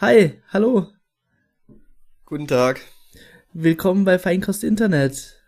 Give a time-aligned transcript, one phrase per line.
[0.00, 0.86] Hi, hallo.
[2.24, 2.80] Guten Tag.
[3.52, 5.42] Willkommen bei Feinkost Internet.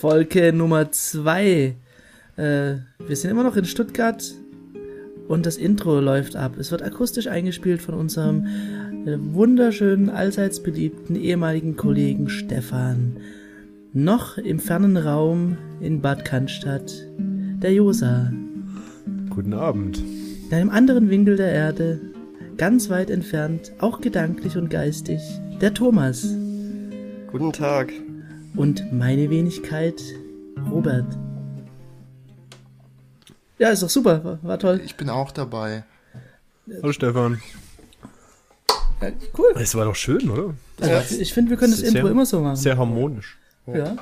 [0.00, 1.76] Folge Nummer zwei.
[2.38, 4.32] Äh, wir sind immer noch in Stuttgart
[5.28, 6.56] und das Intro läuft ab.
[6.56, 8.46] Es wird akustisch eingespielt von unserem
[9.06, 13.18] äh, wunderschönen, allseits beliebten ehemaligen Kollegen Stefan.
[13.92, 18.32] Noch im fernen Raum in Bad Cannstatt, der Josa.
[19.28, 19.98] Guten Abend.
[19.98, 22.00] In einem anderen Winkel der Erde,
[22.58, 25.22] ganz weit entfernt, auch gedanklich und geistig,
[25.60, 26.22] der Thomas.
[27.30, 27.92] Guten Tag.
[28.56, 30.02] Und meine Wenigkeit,
[30.68, 31.06] Robert.
[33.58, 34.80] Ja, ist doch super, war, war toll.
[34.84, 35.84] Ich bin auch dabei.
[36.82, 37.40] Hallo Stefan.
[39.00, 39.54] Ja, cool.
[39.56, 40.54] Es war doch schön, oder?
[40.80, 42.56] Also, ich finde, wir können das Intro immer so machen.
[42.56, 43.38] Sehr harmonisch.
[43.66, 43.96] ja.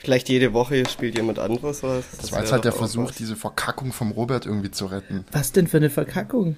[0.00, 2.04] Vielleicht jede Woche spielt jemand anderes was.
[2.20, 3.16] Das war jetzt halt der Versuch, was.
[3.16, 5.24] diese Verkackung vom Robert irgendwie zu retten.
[5.32, 6.56] Was denn für eine Verkackung?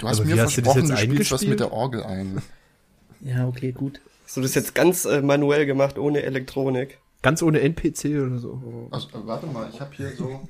[0.00, 1.50] Du hast Aber mir wie hast du das versprochen, jetzt du spielst was eingespielt?
[1.50, 2.42] mit der Orgel ein.
[3.20, 4.00] Ja, okay, gut.
[4.24, 6.98] Hast du das jetzt ganz äh, manuell gemacht, ohne Elektronik?
[7.20, 8.88] Ganz ohne NPC oder so.
[8.90, 10.48] Also, äh, warte mal, ich habe hier so...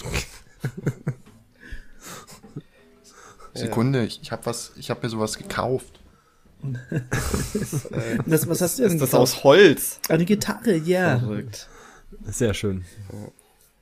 [3.54, 6.00] Sekunde, ich, ich habe was, ich habe mir sowas gekauft.
[8.26, 9.14] Das, was hast du denn Ist das gekauft?
[9.14, 10.00] aus Holz?
[10.08, 11.18] Eine Gitarre, ja.
[11.18, 11.68] Verrückt.
[12.24, 12.84] Sehr schön.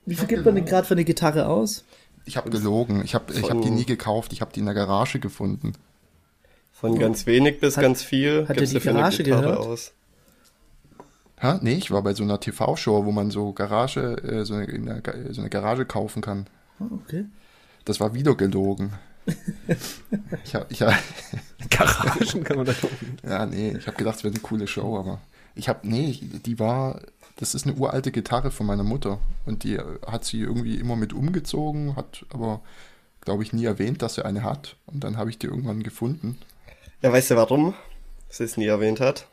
[0.07, 1.85] Wie viel gibt man denn gerade für eine Gitarre aus?
[2.25, 3.03] Ich habe gelogen.
[3.05, 4.33] Ich habe ich hab die nie gekauft.
[4.33, 5.73] Ich habe die in der Garage gefunden.
[6.73, 9.59] Von ganz wenig bis Hat- ganz viel hat dir die Garage gehört?
[9.59, 9.93] aus.
[11.41, 11.59] Ha?
[11.63, 14.87] Nee, ich war bei so einer TV-Show, wo man so Garage, äh, so, eine, in
[14.87, 16.47] der, Ga- so eine Garage kaufen kann.
[16.81, 17.27] Oh, okay.
[17.85, 18.93] Das war wieder gelogen.
[20.45, 20.95] ich hab, ich hab,
[21.71, 23.17] Garagen kann man da kaufen.
[23.27, 25.21] Ja, nee, ich habe gedacht, es wäre eine coole Show, aber
[25.55, 27.01] ich habe, nee, die war,
[27.37, 31.13] das ist eine uralte Gitarre von meiner Mutter und die hat sie irgendwie immer mit
[31.13, 32.61] umgezogen, hat aber,
[33.21, 36.39] glaube ich, nie erwähnt, dass sie eine hat und dann habe ich die irgendwann gefunden.
[37.03, 37.75] Ja, weißt du warum?
[38.29, 39.27] Sie es nie erwähnt hat?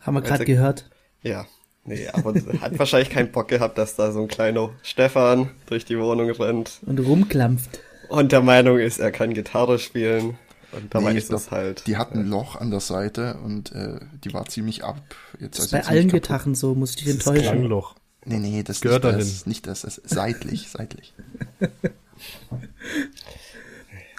[0.00, 0.88] Haben wir gerade gehört.
[1.22, 1.46] Ja.
[1.84, 5.98] Nee, aber hat wahrscheinlich keinen Bock gehabt, dass da so ein kleiner Stefan durch die
[5.98, 7.78] Wohnung rennt Und rumklampft.
[8.08, 10.36] und der Meinung ist, er kann Gitarre spielen.
[10.76, 11.86] Und dabei Nee, ist es halt.
[11.86, 15.00] Die hat ein Loch an der Seite und äh, die war ziemlich ab.
[15.40, 16.22] Jetzt Das ist also bei allen kaputt.
[16.22, 17.42] Gitarren so, muss ich dich Das enttäuschen.
[17.52, 17.94] Klangloch.
[18.24, 19.26] Nee, nee, das Gehört nicht dahin.
[19.26, 21.14] das, nicht das, das ist seitlich, seitlich.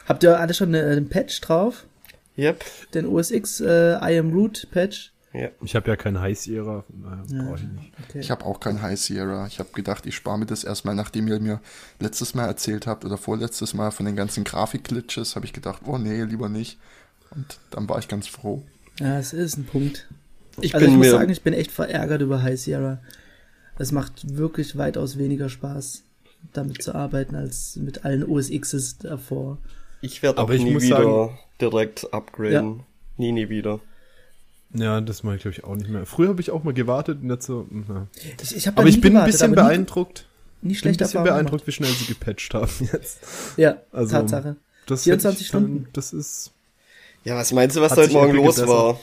[0.07, 1.85] Habt ihr alle schon äh, einen Patch drauf?
[2.37, 2.63] Yep.
[2.93, 5.11] Den OSX äh, I am Root Patch?
[5.39, 5.49] Ja.
[5.61, 7.91] Ich habe ja kein High Sierra, von daher brauche ich nicht.
[8.09, 8.19] Okay.
[8.19, 9.45] Ich habe auch kein High Sierra.
[9.47, 11.61] Ich habe gedacht, ich spare mir das erstmal, nachdem ihr mir
[11.99, 15.97] letztes Mal erzählt habt oder vorletztes Mal von den ganzen Grafikglitches, habe ich gedacht, oh
[15.97, 16.79] nee, lieber nicht.
[17.31, 18.63] Und dann war ich ganz froh.
[18.99, 20.07] Ja, es ist ein Punkt.
[20.59, 21.11] Ich Also bin ich muss mir.
[21.11, 22.99] sagen, ich bin echt verärgert über High Sierra.
[23.77, 26.03] Es macht wirklich weitaus weniger Spaß,
[26.53, 29.59] damit zu arbeiten, als mit allen OSXs davor.
[30.01, 32.83] Ich werde auch Aber ich nie muss wieder sagen- direkt upgraden.
[33.17, 33.79] Nie, nie wieder.
[34.73, 36.05] Ja, das mache ich glaube ich auch nicht mehr.
[36.05, 37.65] Früher habe ich auch mal gewartet und jetzt so.
[37.69, 38.07] Na.
[38.41, 40.25] Ich, ich Aber ich bin ein gewartet, bisschen aber nie- beeindruckt.
[40.61, 43.19] Nie Bin ein schlecht bisschen beeindruckt, wie schnell sie gepatcht haben jetzt.
[43.57, 44.55] Ja, Also, Tatsache.
[44.87, 45.89] Das 24 hätte ich dann- Stunden.
[45.93, 46.51] Das ist.
[47.23, 48.99] Ja, was meinst du, was heute Morgen los war?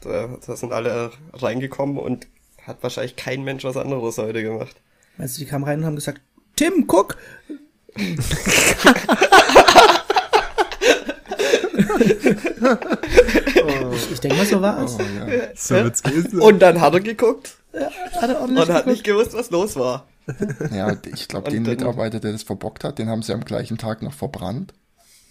[0.00, 2.26] Da, da sind alle reingekommen und
[2.62, 4.76] hat wahrscheinlich kein Mensch was anderes heute gemacht.
[5.16, 6.20] Meinst du, die kamen rein und haben gesagt,
[6.56, 7.16] Tim, guck!
[14.22, 14.94] denke mal, so war es.
[14.94, 15.48] Oh, ja.
[15.54, 16.02] So wird's.
[16.32, 20.06] Und dann hat er geguckt Hat er und hat nicht gewusst, was los war.
[20.72, 24.02] ja, ich glaube, den Mitarbeiter, der das verbockt hat, den haben sie am gleichen Tag
[24.02, 24.72] noch verbrannt.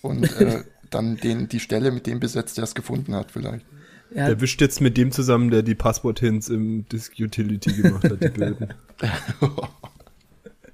[0.01, 3.65] Und äh, dann den, die Stelle mit dem besetzt, der es gefunden hat, vielleicht.
[4.13, 8.21] Ja, Der wischt jetzt mit dem zusammen, der die Passwort-Hints im Disk Utility gemacht hat,
[8.21, 8.73] die Böden.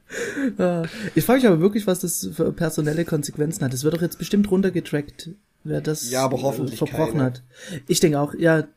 [1.16, 3.74] ich frage mich aber wirklich, was das für personelle Konsequenzen hat.
[3.74, 5.30] Es wird doch jetzt bestimmt runtergetrackt,
[5.64, 7.24] wer das Ja, aber hoffentlich äh, verbrochen keine.
[7.24, 7.44] hat.
[7.88, 8.68] Ich denke auch, ja,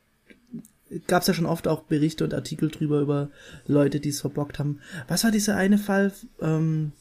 [1.07, 3.31] gab's ja schon oft auch Berichte und Artikel drüber über
[3.67, 4.81] Leute, die es verbockt haben.
[5.09, 6.93] Was war dieser eine Fall, ähm,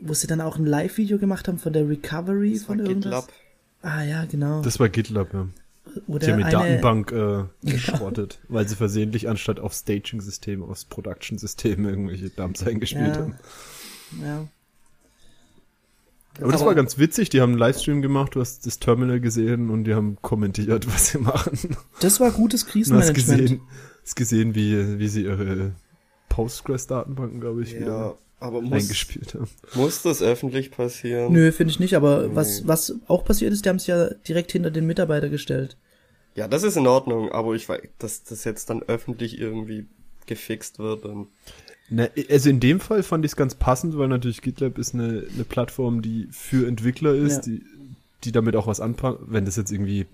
[0.00, 3.26] wo sie dann auch ein Live-Video gemacht haben von der Recovery Das war von irgendwas?
[3.26, 3.32] GitLab.
[3.82, 4.62] Ah ja, genau.
[4.62, 5.48] Das war GitLab, ja.
[6.06, 11.86] Oder Die haben eine- Datenbank äh, geschrottet, weil sie versehentlich anstatt auf Staging-System aufs Production-System
[11.86, 13.18] irgendwelche Dumps eingespielt Ja.
[13.22, 13.34] haben.
[14.22, 14.48] Ja.
[16.40, 19.20] Aber das Aber- war ganz witzig, die haben einen Livestream gemacht, du hast das Terminal
[19.20, 21.76] gesehen und die haben kommentiert, was sie machen.
[22.00, 23.16] Das war gutes Du hast Krisenmanagement.
[23.40, 23.60] gesehen,
[24.02, 25.72] hast gesehen wie, wie sie ihre
[26.28, 29.48] Postgres-Datenbanken, glaube ich, Ja, wieder aber muss, eingespielt haben.
[29.74, 31.32] muss das öffentlich passieren?
[31.32, 32.34] Nö, finde ich nicht, aber Nee.
[32.34, 35.76] was, was auch passiert ist, die haben es ja direkt hinter den Mitarbeiter gestellt.
[36.34, 39.86] Ja, das ist in Ordnung, aber ich weiß, dass das jetzt dann öffentlich irgendwie
[40.26, 41.04] gefixt wird.
[41.04, 41.28] Und
[41.88, 45.24] Na, also in dem Fall fand ich es ganz passend, weil natürlich GitLab ist eine,
[45.34, 47.52] eine Plattform, die für Entwickler ist, Ja.
[47.52, 47.64] die
[48.24, 49.16] die damit auch was anfangen.
[49.28, 50.04] Wenn das jetzt irgendwie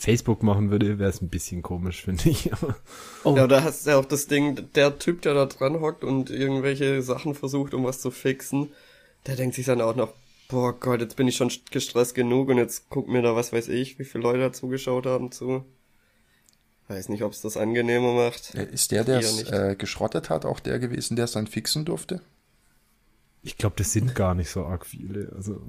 [0.00, 2.50] Facebook machen würde, wäre es ein bisschen komisch, finde ich.
[3.24, 6.04] Oh, Ja, da hast du ja auch das Ding, der Typ, der da dran hockt
[6.04, 8.68] und irgendwelche Sachen versucht, um was zu fixen,
[9.26, 10.14] der denkt sich dann auch noch,
[10.48, 13.66] boah Gott, jetzt bin ich schon gestresst genug und jetzt guckt mir da, was weiß
[13.68, 15.64] ich, wie viele Leute da zugeschaut haben zu.
[16.86, 18.54] Weiß nicht, ob es das angenehmer macht.
[18.54, 19.50] Äh, Ist der, der es nicht.
[19.52, 22.22] äh, geschrottet hat, auch der gewesen, der es dann fixen durfte?
[23.42, 25.32] ich glaube, das sind gar nicht so arg viele.
[25.34, 25.60] Also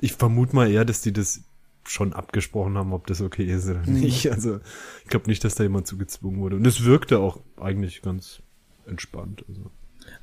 [0.00, 1.40] ich vermute mal eher, dass die das
[1.84, 4.30] schon abgesprochen haben, ob das okay ist oder nicht.
[4.30, 4.60] Also
[5.02, 6.56] ich glaube nicht, dass da jemand zu gezwungen wurde.
[6.56, 8.40] Und es wirkte auch eigentlich ganz
[8.86, 9.44] entspannt.
[9.48, 9.70] Also.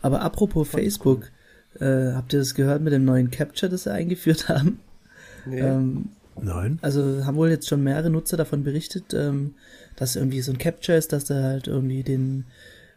[0.01, 1.31] aber apropos Facebook,
[1.79, 4.79] äh, habt ihr das gehört mit dem neuen Capture, das sie eingeführt haben?
[5.45, 5.59] Nee.
[5.59, 6.09] Ähm,
[6.41, 6.79] Nein.
[6.81, 9.55] also haben wohl jetzt schon mehrere Nutzer davon berichtet, ähm,
[9.95, 12.45] dass irgendwie so ein Capture ist, dass du halt irgendwie den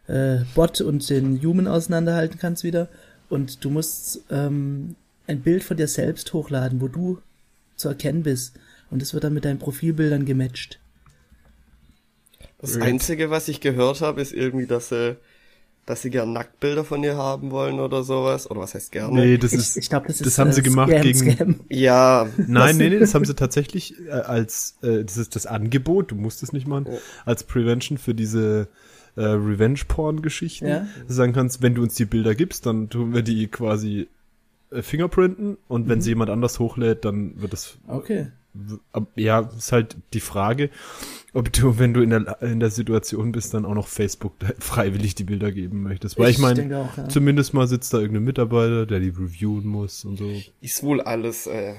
[0.07, 2.89] äh, Bot und den Human auseinanderhalten kannst wieder.
[3.29, 4.95] Und du musst ähm,
[5.27, 7.19] ein Bild von dir selbst hochladen, wo du
[7.75, 8.59] zu erkennen bist.
[8.89, 10.79] Und das wird dann mit deinen Profilbildern gematcht.
[12.59, 15.17] Das Einzige, was ich gehört habe, ist irgendwie, dass sie,
[15.85, 18.49] dass sie gern Nacktbilder von dir haben wollen oder sowas.
[18.49, 19.13] Oder was heißt gerne?
[19.19, 19.77] Nee, das ich ist.
[19.77, 21.59] ich glaube, das ist das haben äh, sie gemacht Scam, gegen- Scam.
[21.69, 26.11] Ja, Nein, nee, nee, das haben sie tatsächlich äh, als, äh, das ist das Angebot,
[26.11, 26.97] du musst es nicht machen, Ja.
[27.25, 28.69] als Prevention für diese
[29.17, 30.67] äh, Revenge-Porn-Geschichten.
[30.67, 30.79] Ja.
[30.99, 34.07] Dass du sagen kannst, wenn du uns die Bilder gibst, dann tun wir die quasi
[34.81, 35.89] fingerprinten und Mhm.
[35.89, 38.27] wenn sie jemand anders hochlädt, dann wird das Okay.
[39.15, 40.69] ja, ist halt die Frage,
[41.33, 45.15] ob du, wenn du in der, in der Situation bist, dann auch noch Facebook freiwillig
[45.15, 46.19] die Bilder geben möchtest.
[46.19, 47.09] Weil ich, meine, denke auch, ja.
[47.09, 50.29] zumindest mal sitzt da irgendein Mitarbeiter, der die reviewen muss und so.
[50.61, 51.73] ist wohl alles äh,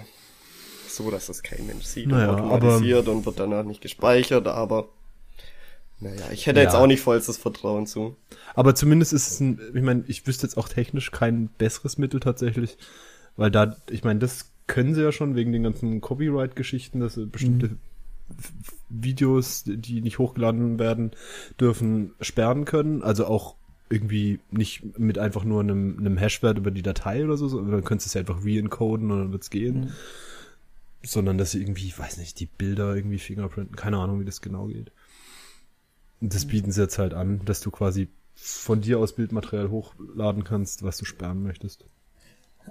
[0.88, 4.88] so, dass das kein Mensch sieht Naja, und automatisiert und wird danach nicht gespeichert, aber
[6.05, 6.65] naja, ich hätte Ja.
[6.65, 8.17] jetzt auch nicht vollstes Vertrauen zu.
[8.55, 12.21] Aber zumindest ist es ein, ich meine, ich wüsste jetzt auch technisch kein besseres Mittel
[12.21, 12.77] tatsächlich,
[13.37, 17.27] weil da, ich meine, das können sie ja schon wegen den ganzen Copyright-Geschichten, dass sie
[17.27, 17.77] bestimmte
[18.39, 18.53] F-
[18.89, 21.11] Videos, die nicht hochgeladen werden
[21.61, 23.03] dürfen, sperren können.
[23.03, 23.57] Also auch
[23.91, 27.85] irgendwie nicht mit einfach nur einem, einem Hashwert über die Datei oder so, sondern dann
[27.85, 29.93] könntest du es ja einfach re-encoden und dann wird's gehen.
[31.03, 34.41] Sondern dass sie irgendwie, ich weiß nicht, die Bilder irgendwie fingerprinten, keine Ahnung, wie das
[34.41, 34.91] genau geht.
[36.29, 40.82] Das bieten sie jetzt halt an, dass du quasi von dir aus Bildmaterial hochladen kannst,
[40.82, 41.85] was du sperren möchtest.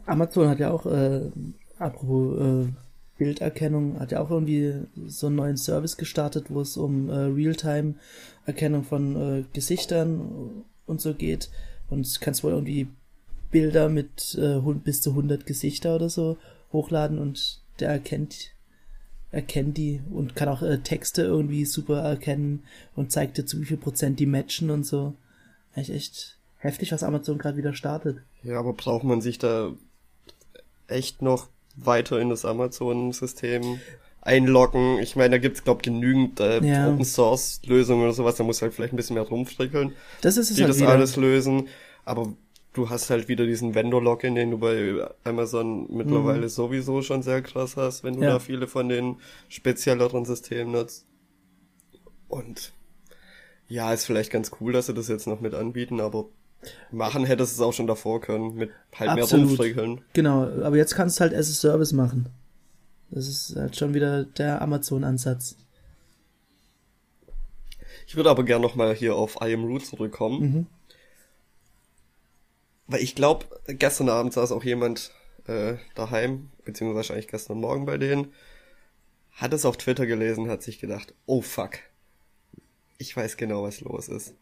[0.05, 1.29] Amazon hat ja auch, äh,
[1.77, 2.67] apropos äh,
[3.17, 4.73] Bilderkennung, hat ja auch irgendwie
[5.05, 11.13] so einen neuen Service gestartet, wo es um äh, Realtime-Erkennung von äh, Gesichtern und so
[11.13, 11.49] geht.
[11.89, 12.87] Und du kannst wohl irgendwie
[13.51, 16.37] Bilder mit äh, bis zu 100 Gesichter oder so
[16.71, 18.52] hochladen und der erkennt
[19.33, 22.63] erkennt die und kann auch äh, Texte irgendwie super erkennen
[22.95, 25.13] und zeigt dir zu wie viel Prozent die matchen und so.
[25.75, 28.19] Echt, echt heftig, was Amazon gerade wieder startet.
[28.43, 29.71] Ja, aber braucht man sich da
[30.87, 33.79] echt noch weiter in das Amazon-System
[34.21, 34.99] einloggen?
[34.99, 36.89] Ich meine, da gibt's glaub genügend äh, Ja.
[36.89, 40.61] Open-Source-Lösungen oder sowas, da muss halt vielleicht ein bisschen mehr rumfrickeln, Das ist es die
[40.61, 40.89] halt das wieder.
[40.89, 41.67] alles lösen.
[42.05, 42.33] Aber
[42.73, 47.77] du hast halt wieder diesen Vendor-Login, den du bei Amazon mittlerweile sowieso schon sehr krass
[47.77, 48.23] hast, wenn du Mhm.
[48.25, 48.29] Ja.
[48.31, 49.17] da viele von den
[49.49, 51.05] spezielleren Systemen nutzt.
[52.27, 52.73] Und
[53.67, 56.25] ja, ist vielleicht ganz cool, dass sie das jetzt noch mit anbieten, aber
[56.91, 59.49] machen hättest du es auch schon davor können, mit halt mehr Absolut.
[59.49, 60.01] rumfrickeln.
[60.13, 62.29] Genau, aber jetzt kannst du halt as a Service machen.
[63.11, 65.57] Das ist halt schon wieder der Amazon-Ansatz.
[68.07, 70.39] Ich würde aber gern noch mal hier auf I Am Root zurückkommen.
[70.41, 70.65] Mhm.
[72.93, 75.09] Weil ich glaube, gestern Abend saß auch jemand
[75.47, 78.31] äh, daheim, beziehungsweise wahrscheinlich gestern Morgen bei denen,
[79.31, 81.79] hat es auf Twitter gelesen, hat sich gedacht, oh fuck,
[82.99, 84.35] ich weiß genau, was los ist.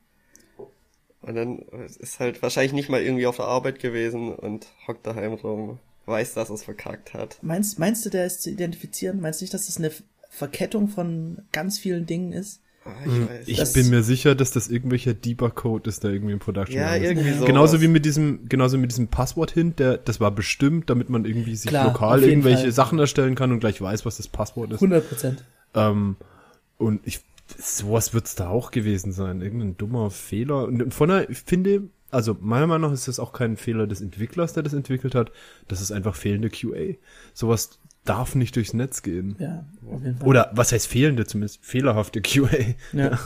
[1.22, 1.60] Und dann
[2.00, 6.34] ist halt wahrscheinlich nicht mal irgendwie auf der Arbeit gewesen und hockt daheim rum, weiß,
[6.34, 7.42] dass es verkackt hat.
[7.42, 9.22] Meinst, meinst du, der ist zu identifizieren?
[9.22, 9.94] Meinst du nicht, dass das eine
[10.30, 12.60] Verkettung von ganz vielen Dingen ist?
[12.84, 13.70] Ah, ich weiß.
[13.70, 17.04] Ich bin mir sicher, dass das irgendwelcher Debug-Code ist, der irgendwie im Production ja, ist.
[17.04, 17.46] irgendwie so.
[17.46, 21.56] Genauso wie mit diesem, genauso mit diesem Passwort-Hint, der, das war bestimmt, damit man irgendwie
[21.56, 22.72] sich Klar, lokal irgendwelche Fall.
[22.72, 24.78] Sachen erstellen kann und gleich weiß, was das Passwort ist.
[24.78, 25.46] 100 Prozent.
[25.76, 26.16] Ähm,
[26.78, 27.20] und ich,
[27.58, 29.42] sowas wird's da auch gewesen sein.
[29.42, 30.66] Irgendein dummer Fehler.
[30.66, 34.02] Und von der, ich finde, also meiner Meinung nach ist das auch kein Fehler des
[34.02, 35.32] Entwicklers, der das entwickelt hat.
[35.68, 36.96] Das ist einfach fehlende QA.
[37.34, 39.36] Sowas darf nicht durchs Netz gehen.
[39.40, 40.28] Ja, auf jeden Fall.
[40.28, 42.76] Oder was heißt fehlende, zumindest fehlerhafte QA.
[42.94, 43.20] ja.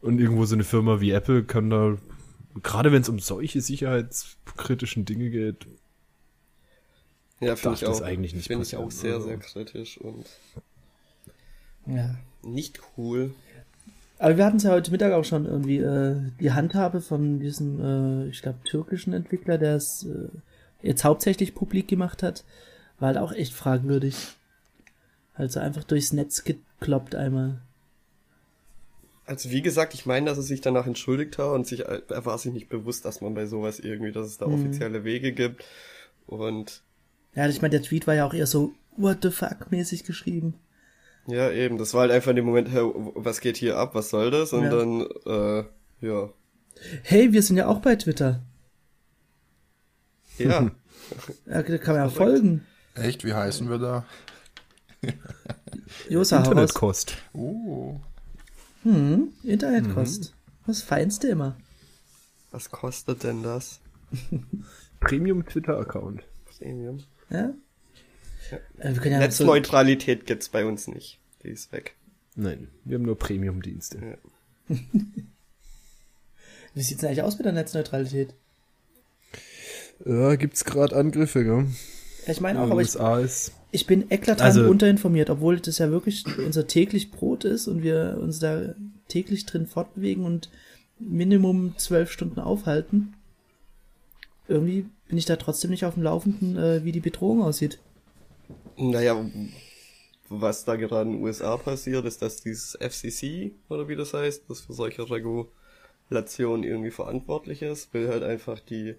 [0.00, 1.98] Und irgendwo so eine Firma wie Apple kann da,
[2.62, 5.66] gerade wenn es um solche sicherheitskritischen Dinge geht,
[7.40, 10.26] ja, finde darf ich das auch, eigentlich nicht finde ich auch sehr, sehr kritisch und
[11.86, 12.14] ja.
[12.42, 13.34] nicht cool.
[14.18, 17.80] Aber wir hatten es ja heute Mittag auch schon irgendwie, äh, die Handhabe von diesem,
[17.80, 20.28] äh, ich glaube, türkischen Entwickler, der es äh,
[20.82, 22.44] jetzt hauptsächlich publik gemacht hat,
[23.00, 24.14] War halt auch echt fragwürdig.
[25.34, 27.62] Halt so einfach durchs Netz gekloppt einmal.
[29.26, 32.36] Also wie gesagt, ich meine, dass er sich danach entschuldigt hat und sich, er war
[32.38, 34.54] sich nicht bewusst, dass man bei sowas irgendwie, dass es da Mhm.
[34.54, 35.64] offizielle Wege gibt.
[36.26, 36.82] Und
[37.34, 40.54] Ja, ich meine, der Tweet war ja auch eher so what the fuck mäßig geschrieben.
[41.28, 42.82] ja, eben, das war halt einfach in dem Moment, hey,
[43.14, 44.52] was geht hier ab, was soll das?
[44.52, 44.70] Und Ja.
[44.70, 45.64] dann, äh,
[46.06, 46.30] ja.
[47.02, 48.42] Hey, wir sind ja auch bei Twitter.
[50.38, 50.70] Ja,
[51.46, 52.66] Ja, da kann man ja folgen.
[52.94, 54.04] Echt, wie heißen wir da?
[56.08, 56.38] Josa.
[56.38, 57.16] Internetkost.
[57.32, 58.00] Oh.
[58.82, 60.34] Hm, Internetkost.
[60.66, 61.56] Das Feinste immer.
[62.50, 63.80] was kostet denn das?
[65.00, 66.22] Premium Twitter-Account.
[66.58, 67.02] Premium.
[67.30, 67.54] Ja?
[68.78, 71.18] Äh, wir können ja so, Netzneutralität gibt's bei uns nicht.
[71.42, 71.94] Die ist weg.
[72.36, 74.18] Nein, wir haben nur Premium-Dienste.
[74.68, 74.78] wie
[76.82, 78.34] sieht's denn eigentlich aus mit der Netzneutralität?
[80.04, 81.66] Ja, gibt's gerade Angriffe, gell?
[82.26, 82.96] Ich meine In auch, aber ich,
[83.72, 88.18] ich bin eklatant Also- unterinformiert, obwohl das ja wirklich unser täglich Brot ist und wir
[88.20, 88.74] uns da
[89.08, 90.50] täglich drin fortbewegen und
[90.98, 93.14] Minimum zwölf Stunden aufhalten.
[94.48, 97.78] Irgendwie bin ich da trotzdem nicht auf dem Laufenden, äh, wie die Bedrohung aussieht.
[98.76, 99.24] Naja,
[100.28, 104.44] was da gerade in den USA passiert, ist, dass dieses FCC, oder wie das heißt,
[104.48, 108.94] das für solche Regulationen irgendwie verantwortlich ist, will halt einfach die,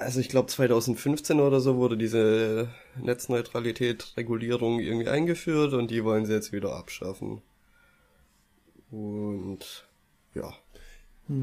[0.00, 2.68] also ich glaube 2015 oder so wurde diese
[3.00, 7.42] Netzneutralität, Regulierung irgendwie eingeführt und die wollen sie jetzt wieder abschaffen.
[8.90, 9.86] Und
[10.34, 10.52] ja,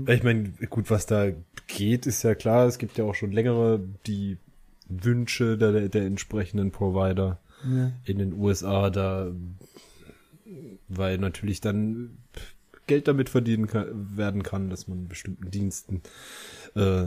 [0.08, 1.32] Ich meine, gut, was da
[1.68, 2.68] geht, ist ja klar.
[2.68, 4.38] Es gibt ja auch schon längere die
[4.90, 7.92] Wünsche der, der entsprechenden Provider Ja.
[8.06, 9.32] in den USA, da,
[10.88, 12.18] weil natürlich dann
[12.88, 16.02] Geld damit verdienen kann, werden kann, dass man bestimmten Diensten
[16.76, 17.06] äh,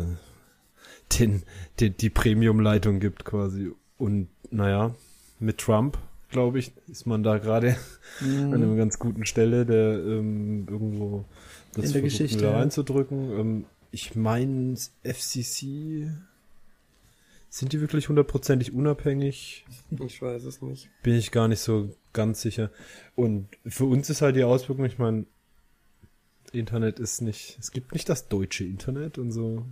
[1.18, 1.42] den,
[1.80, 3.70] den, die Premium-Leitung gibt quasi.
[3.98, 4.94] Und naja,
[5.38, 5.98] mit Trump,
[6.30, 7.76] glaube ich, ist man da gerade
[8.20, 11.24] an einer ganz guten Stelle, der ähm, irgendwo
[11.74, 12.58] das In der versucht Geschichte, ja.
[12.58, 13.38] reinzudrücken.
[13.38, 16.10] Ähm, ich meine, FCC,
[17.48, 19.66] sind die wirklich hundertprozentig unabhängig?
[19.98, 20.88] ich weiß es nicht.
[21.02, 22.70] Bin ich gar nicht so ganz sicher.
[23.16, 25.26] Und für uns ist halt die Auswirkung, ich meine,
[26.52, 29.66] Internet ist nicht, es gibt nicht das deutsche Internet und so.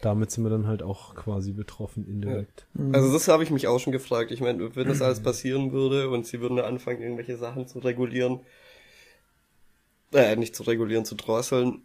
[0.00, 2.66] Damit sind wir dann halt auch quasi betroffen indirekt.
[2.92, 4.30] Also das habe ich mich auch schon gefragt.
[4.30, 7.78] Ich meine, wenn das alles passieren würde und sie würden da anfangen, irgendwelche Sachen zu
[7.78, 8.40] regulieren,
[10.12, 11.82] äh, nicht zu regulieren, zu drosseln,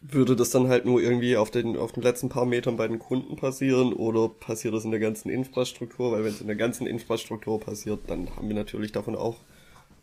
[0.00, 2.98] würde das dann halt nur irgendwie auf den, auf den letzten paar Metern bei den
[2.98, 6.12] Kunden passieren oder passiert das in der ganzen Infrastruktur?
[6.12, 9.36] Weil wenn es in der ganzen Infrastruktur passiert, dann haben wir natürlich davon auch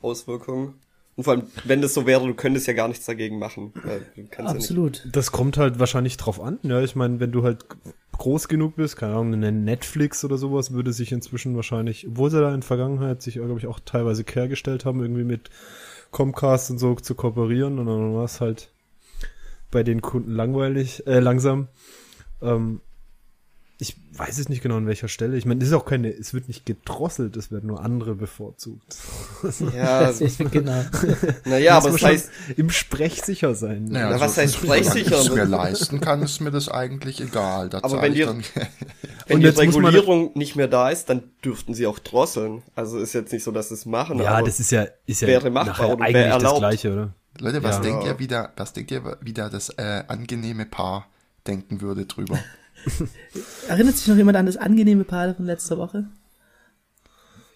[0.01, 0.75] Auswirkungen.
[1.19, 3.73] Und vor allem, wenn das so wäre, du könntest ja gar nichts dagegen machen.
[4.31, 5.05] Kannst Absolut.
[5.11, 6.59] Das kommt halt wahrscheinlich drauf an.
[6.63, 7.65] Ja, ich meine, wenn du halt
[8.13, 12.39] groß genug bist, keine Ahnung, eine Netflix oder sowas würde sich inzwischen wahrscheinlich, obwohl sie
[12.39, 15.49] da in der Vergangenheit sich, glaube ich, auch teilweise quergestellt haben, irgendwie mit
[16.11, 18.71] Comcast und so zu kooperieren und dann war es halt
[19.71, 21.67] bei den Kunden langweilig, äh, langsam.
[22.41, 22.79] Ähm,
[23.81, 25.37] ich weiß es nicht genau an welcher Stelle.
[25.37, 28.97] Ich meine, es ist auch keine, es wird nicht gedrosselt, es werden nur andere bevorzugt.
[29.73, 30.11] Ja,
[30.51, 30.83] genau.
[31.45, 33.85] naja, aber es heißt, im Sprech sicher sein.
[33.85, 33.91] ne?
[33.93, 35.21] Naja, Na, was heißt sprechsicher?
[35.21, 37.69] Solange ich es mir leisten kann, ist mir das eigentlich egal.
[37.69, 38.43] Da Aber wenn dir- dann,
[39.27, 42.63] Wenn die Regulierung nicht mehr da ist, dann dürften sie auch drosseln.
[42.75, 44.17] Also ist jetzt nicht so, dass sie es machen.
[44.19, 46.59] Ja, aber das ist ja, ist ja wäre machbar oder wäre eigentlich das erlaubt.
[46.59, 47.13] Gleiche, oder?
[47.39, 47.81] Leute, was Ja.
[47.83, 51.07] denkt ihr wieder, was denkt ihr wieder das äh, angenehme Paar
[51.47, 52.39] denken würde drüber?
[53.67, 56.07] Erinnert sich noch jemand an das angenehme Paar von letzter Woche?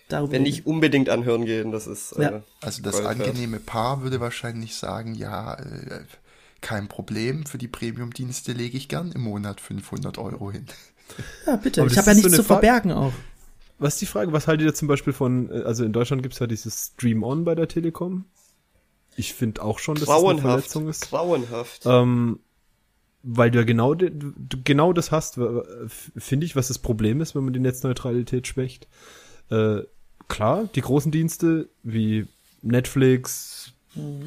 [0.09, 2.29] Darüber wenn nicht unbedingt anhören gehen, das ist Ja.
[2.29, 6.01] äh, Also das angenehme Paar würde wahrscheinlich sagen, ja, äh,
[6.61, 10.65] kein Problem, für die Premium-Dienste lege ich gern im Monat 500 Euro hin.
[11.45, 11.81] Ja, bitte.
[11.81, 13.13] Aber Ich habe ja nichts so zu Frage- verbergen auch.
[13.79, 14.31] Was ist die Frage?
[14.31, 17.55] Was haltet ihr zum Beispiel von, äh, also in Deutschland gibt's ja dieses Stream-On bei
[17.55, 18.25] der Telekom.
[19.15, 20.41] Ich finde auch schon, dass das eine.
[20.41, 21.09] Verletzung ist.
[21.09, 21.83] Grauenhaft.
[21.85, 22.39] Ähm,
[23.23, 24.11] weil du ja genau, du
[24.63, 25.39] genau das hast,
[26.17, 28.87] finde ich, was das Problem ist, wenn man die Netzneutralität schwächt.
[29.49, 29.81] Äh,
[30.27, 32.27] klar, die großen Dienste wie
[32.61, 33.73] Netflix,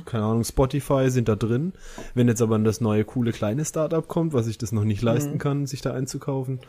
[0.04, 1.72] keine Ahnung, Spotify sind da drin.
[2.14, 5.38] Wenn jetzt aber das neue coole kleine Startup kommt, was sich das noch nicht leisten
[5.38, 6.60] kann, sich da einzukaufen,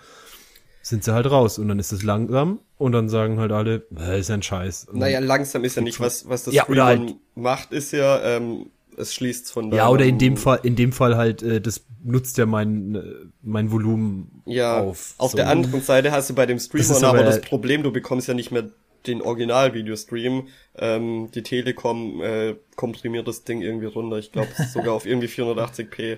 [0.81, 3.85] sind sie halt raus und dann ist es langsam und dann sagen halt alle,
[4.17, 4.85] ist ja ein Scheiß.
[4.85, 8.21] Und naja, langsam ist ja nicht, was, was das Ja, Streamern halt- macht, ist ja,
[8.23, 8.67] ähm,
[8.97, 12.37] es schließt von Ja, oder in dem Fall, in dem Fall halt, äh, das nutzt
[12.37, 13.01] ja mein, äh,
[13.41, 15.13] mein Volumen ja, auf.
[15.17, 15.37] Auf So.
[15.37, 18.33] der anderen Seite hast du bei dem Streamer aber aber- das Problem, du bekommst ja
[18.33, 18.69] nicht mehr
[19.05, 20.47] den Original-Videostream.
[20.77, 24.17] Ähm, die Telekom äh, komprimiert das Ding irgendwie runter.
[24.17, 26.17] Ich glaube sogar auf irgendwie 480p.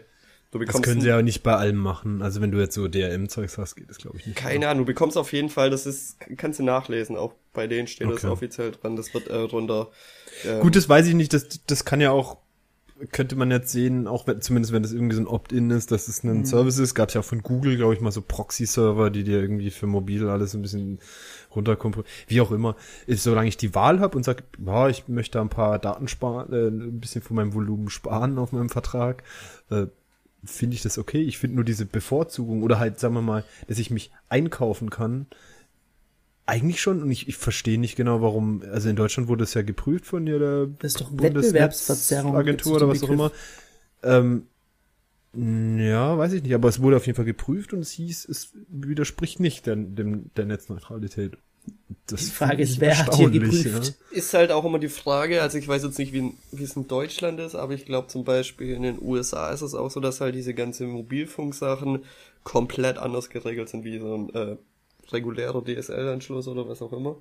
[0.52, 2.22] Du Das bekommst können ein- sie ja nicht bei allem machen.
[2.24, 4.38] Also wenn du jetzt so DRM-Zeugs hast, geht das glaube ich nicht.
[4.38, 7.88] Keine Ahnung, du bekommst auf jeden Fall, das ist, kannst du nachlesen, auch bei denen
[7.88, 8.28] steht das Okay.
[8.34, 9.92] offiziell dran, das wird äh, runter.
[10.46, 11.34] Ähm, Gut, das weiß ich nicht.
[11.34, 12.38] Das, das kann ja auch,
[13.12, 16.08] könnte man jetzt sehen, auch wenn, zumindest wenn das irgendwie so ein Opt-in ist, dass
[16.08, 16.96] es ein Service ist.
[16.96, 19.88] Gab es ja auch von Google, glaube ich, mal so Proxy-Server, die dir irgendwie für
[19.88, 21.00] mobil alles ein bisschen
[21.56, 22.04] runterkommen.
[22.28, 22.76] Wie auch immer.
[23.08, 26.52] Ist, solange ich die Wahl habe und sage, ja, ich möchte ein paar Daten sparen,
[26.54, 29.24] äh, ein bisschen von meinem Volumen sparen auf meinem Vertrag,
[29.70, 29.86] äh,
[30.44, 31.22] finde ich das okay.
[31.22, 35.28] Ich finde nur diese Bevorzugung oder halt, sagen wir mal, dass ich mich einkaufen kann,
[36.50, 39.62] eigentlich schon, und ich, ich verstehe nicht genau, warum, also in Deutschland wurde es ja
[39.62, 43.30] geprüft von der Das ist doch Wettbewerbsverzerrung, Agentur oder was auch immer.
[43.30, 43.40] Begriff.
[44.04, 44.48] Ähm,
[45.80, 48.52] ja, weiß ich nicht, aber es wurde auf jeden Fall geprüft und es hieß, es
[48.68, 51.38] widerspricht nicht der, dem, der Netzneutralität.
[52.08, 53.96] Das Die Frage ist, wer hat hier geprüft?
[54.10, 56.88] ist halt auch immer die Frage, also ich weiß jetzt nicht, wie, wie es in
[56.88, 60.20] Deutschland ist, aber ich glaube zum Beispiel in den USA ist es auch so, dass
[60.20, 62.06] halt diese ganze Mobilfunksachen
[62.44, 64.56] komplett anders geregelt sind wie so ein äh,
[65.14, 67.18] regulärer DSL-Anschluss oder was auch immer.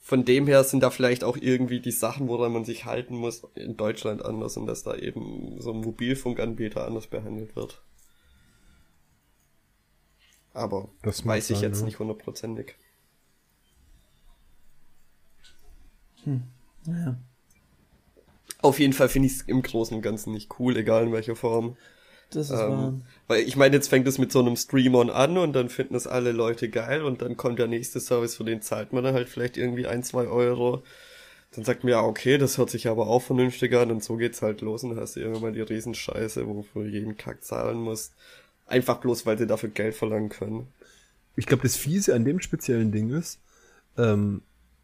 [0.00, 3.42] Von dem her sind da vielleicht auch irgendwie die Sachen, woran man sich halten muss,
[3.54, 7.82] in Deutschland anders und dass da eben so ein Mobilfunkanbieter anders behandelt wird.
[10.52, 11.86] Aber Das weiß ich sein, jetzt ja.
[11.86, 12.76] nicht hundertprozentig.
[16.86, 17.16] Ja.
[18.60, 21.36] Auf jeden Fall finde ich es im Großen und Ganzen nicht cool, egal in welcher
[21.36, 21.76] Form.
[22.34, 22.88] Das ist wahr.
[22.88, 25.94] Ähm, weil ich meine, jetzt fängt es mit so einem Stream-On an und dann finden
[25.94, 29.14] es alle Leute geil und dann kommt der nächste Service, für den zahlt man dann
[29.14, 30.82] halt vielleicht irgendwie ein, zwei Euro.
[31.54, 34.42] Dann sagt man ja, okay, das hört sich aber auch vernünftig an und so geht's
[34.42, 38.12] halt los und hast du irgendwann mal die Riesenscheiße, wo du jeden Kack zahlen musst.
[38.66, 40.66] Einfach bloß, weil sie dafür Geld verlangen können.
[41.36, 43.38] Ich glaube, das Fiese an dem speziellen Ding ist,
[43.96, 44.42] ähm,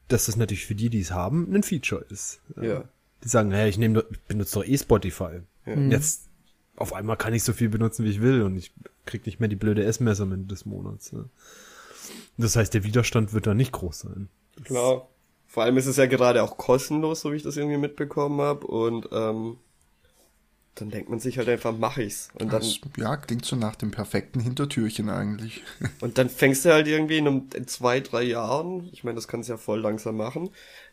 [0.09, 2.41] dass das natürlich für die, die es haben, ein Feature ist.
[2.61, 2.85] Ja.
[3.25, 5.41] Die sagen, hey, ich nehme, ich benutze doch eh Spotify.
[5.67, 6.30] Und Jetzt
[6.81, 8.73] auf einmal kann ich so viel benutzen, wie ich will und ich
[9.05, 11.13] krieg nicht mehr die blöde S-Messe am Ende des Monats.
[11.13, 11.27] Ne?
[12.39, 14.29] Das heißt, der Widerstand wird da nicht groß sein.
[14.65, 15.07] Klar.
[15.47, 18.67] Vor allem ist es ja gerade auch kostenlos, so wie ich das irgendwie mitbekommen habe.
[18.67, 19.59] Und ähm,
[20.81, 22.29] dann denkt man sich halt einfach, mach ich's.
[22.35, 25.63] Und dann, Das, ja, klingt so nach dem perfekten Hintertürchen eigentlich.
[26.01, 29.29] und dann fängst du halt irgendwie in, einem, in zwei, drei Jahren, ich meine, das
[29.29, 30.51] kannst du ja voll langsam machen,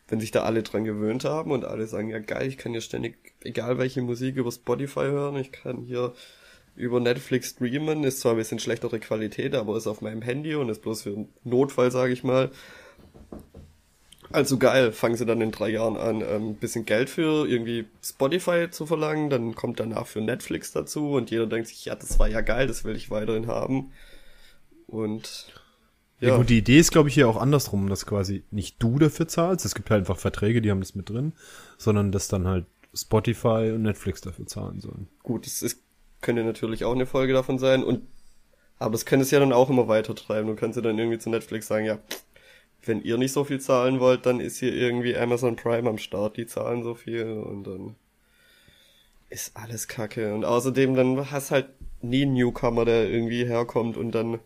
[0.08, 2.80] wenn sich da alle dran gewöhnt haben und alle sagen, ja geil, ich kann hier
[2.80, 6.14] ständig, egal welche Musik über Spotify hören, ich kann hier
[6.76, 10.68] über Netflix streamen, ist zwar ein bisschen schlechtere Qualität, aber ist auf meinem Handy und
[10.68, 12.50] ist bloß für einen Notfall, sage ich mal.
[14.30, 17.86] Also geil, fangen sie dann in drei Jahren an, ähm, ein bisschen Geld für irgendwie
[18.02, 22.18] Spotify zu verlangen, dann kommt danach für Netflix dazu und jeder denkt sich, ja, das
[22.18, 23.92] war ja geil, das will ich weiterhin haben.
[24.86, 25.46] Und
[26.20, 26.28] Ja.
[26.30, 29.28] ja, gut, die Idee ist, glaube ich, hier auch andersrum, dass quasi nicht du dafür
[29.28, 29.64] zahlst.
[29.64, 31.32] Es gibt halt einfach Verträge, die haben das mit drin,
[31.78, 35.08] sondern dass dann halt Spotify und Netflix dafür zahlen sollen.
[35.22, 35.80] gut, das ist,
[36.20, 38.02] könnte natürlich auch eine Folge davon sein und
[38.80, 40.46] aber das könnte es ja dann auch immer weiter treiben.
[40.46, 41.98] Du kannst ja dann irgendwie zu Netflix sagen, ja,
[42.82, 46.36] wenn ihr nicht so viel zahlen wollt, dann ist hier irgendwie Amazon Prime am Start,
[46.36, 47.96] die zahlen so viel und dann
[49.30, 50.34] ist alles kacke.
[50.34, 51.68] Und außerdem dann hast halt
[52.00, 54.38] nie einen Newcomer, der irgendwie herkommt und dann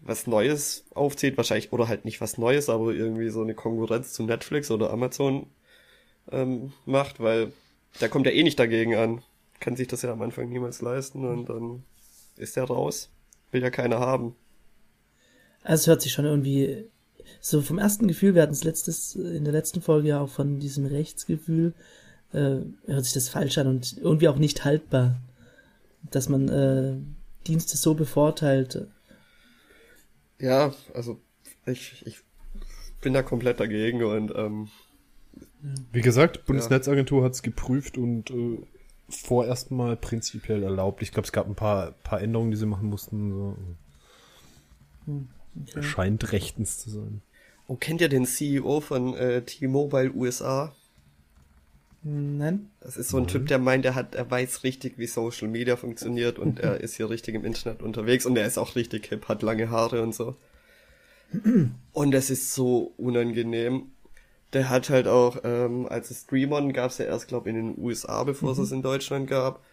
[0.00, 4.22] was Neues aufzieht, wahrscheinlich, oder halt nicht was Neues, aber irgendwie so eine Konkurrenz zu
[4.22, 5.46] Netflix oder Amazon
[6.30, 7.52] ähm, macht, weil
[8.00, 9.22] der kommt ja eh nicht dagegen an.
[9.60, 11.84] Kann sich das ja am Anfang niemals leisten und dann
[12.36, 13.10] ist der raus.
[13.50, 14.36] Will ja keiner haben.
[15.64, 16.84] Also es hört sich schon irgendwie
[17.40, 20.60] so vom ersten Gefühl, wir hatten es letztes in der letzten Folge ja auch von
[20.60, 21.74] diesem Rechtsgefühl,
[22.32, 25.20] äh, hört sich das falsch an und irgendwie auch nicht haltbar,
[26.10, 26.94] dass man äh,
[27.46, 28.86] Dienste so bevorteilt.
[30.38, 31.20] Ja, also
[31.66, 32.20] ich, ich
[33.00, 34.68] bin da komplett dagegen und ähm,
[35.92, 38.58] Wie gesagt, Bundesnetzagentur hat es geprüft und äh,
[39.08, 41.02] vorerst mal prinzipiell erlaubt.
[41.02, 43.32] Ich glaube, es gab ein paar, paar Änderungen, die sie machen mussten.
[43.32, 43.56] So.
[45.62, 45.82] Okay.
[45.82, 47.22] Scheint rechtens zu sein.
[47.68, 50.74] oh, kennt ihr den CEO von äh, T-Mobile USA?
[52.02, 52.70] Nein?
[52.80, 55.76] Das ist so ein Typ, der meint, er hat, er weiß richtig, wie Social Media
[55.76, 59.26] funktioniert und er ist hier richtig im Internet unterwegs und er ist auch richtig hip,
[59.28, 60.36] hat lange Haare und so.
[61.92, 63.90] Und es ist so unangenehm.
[64.52, 67.78] Der hat halt auch, ähm, als es Streamon gab es ja erst, glaube in den
[67.78, 69.64] USA, bevor es es in Deutschland gab.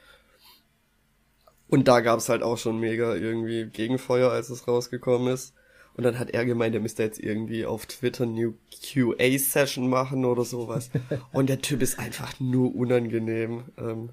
[1.67, 5.53] Und da gab es halt auch schon mega irgendwie Gegenfeuer, als es rausgekommen ist.
[5.95, 10.45] Und dann hat er gemeint, er müsste jetzt irgendwie auf Twitter New QA-Session machen oder
[10.45, 10.89] sowas.
[11.33, 13.63] Und der Typ ist einfach nur unangenehm.
[13.77, 14.09] Ähm,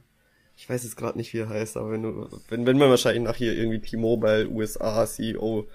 [0.56, 3.22] ich weiß jetzt gerade nicht, wie er heißt, aber wenn du, wenn, wenn man wahrscheinlich
[3.22, 5.66] nach hier irgendwie T-Mobile USA CEO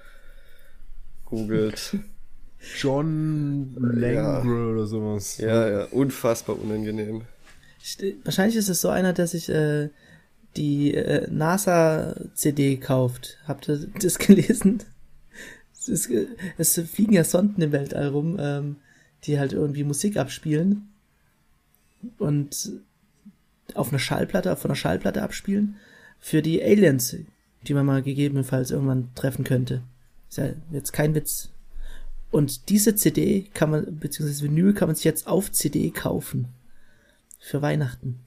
[1.25, 1.97] googelt.
[2.79, 5.37] John Langre oder sowas.
[5.37, 7.23] ja, ja, unfassbar unangenehm.
[8.23, 9.89] Wahrscheinlich ist es so einer, der sich, äh,
[10.55, 13.37] die äh, NASA-CD kauft.
[13.47, 14.83] Habt ihr das gelesen?
[15.87, 16.09] Es,
[16.57, 18.77] es fliegen ja Sonden im Weltall rum, ähm,
[19.25, 20.89] die halt irgendwie Musik abspielen
[22.17, 22.71] und
[23.73, 25.75] auf einer Schallplatte, von einer Schallplatte abspielen
[26.19, 27.17] für die Aliens,
[27.67, 29.83] die man mal gegebenenfalls irgendwann treffen könnte.
[30.29, 31.49] Ist ja jetzt kein Witz.
[32.31, 36.47] Und diese CD kann man, beziehungsweise Vinyl kann man sich jetzt auf CD kaufen.
[37.39, 38.19] Für Weihnachten.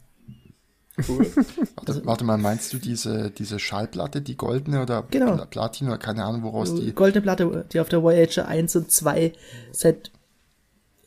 [1.09, 1.27] Cool.
[1.77, 5.35] Warte, warte mal, meinst du diese, diese Schallplatte, die goldene oder Genau.
[5.35, 6.93] Pla- Platin oder keine Ahnung, woraus die.
[6.93, 9.33] Goldene Platte, die auf der Voyager 1 und 2
[9.73, 10.11] seit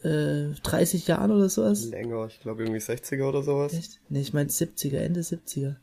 [0.04, 1.86] äh, 30 Jahren oder sowas.
[1.86, 3.74] Länger, ich glaube irgendwie 60er oder sowas.
[3.74, 4.00] Echt?
[4.10, 5.76] Nee, ich meine 70er, Ende 70er.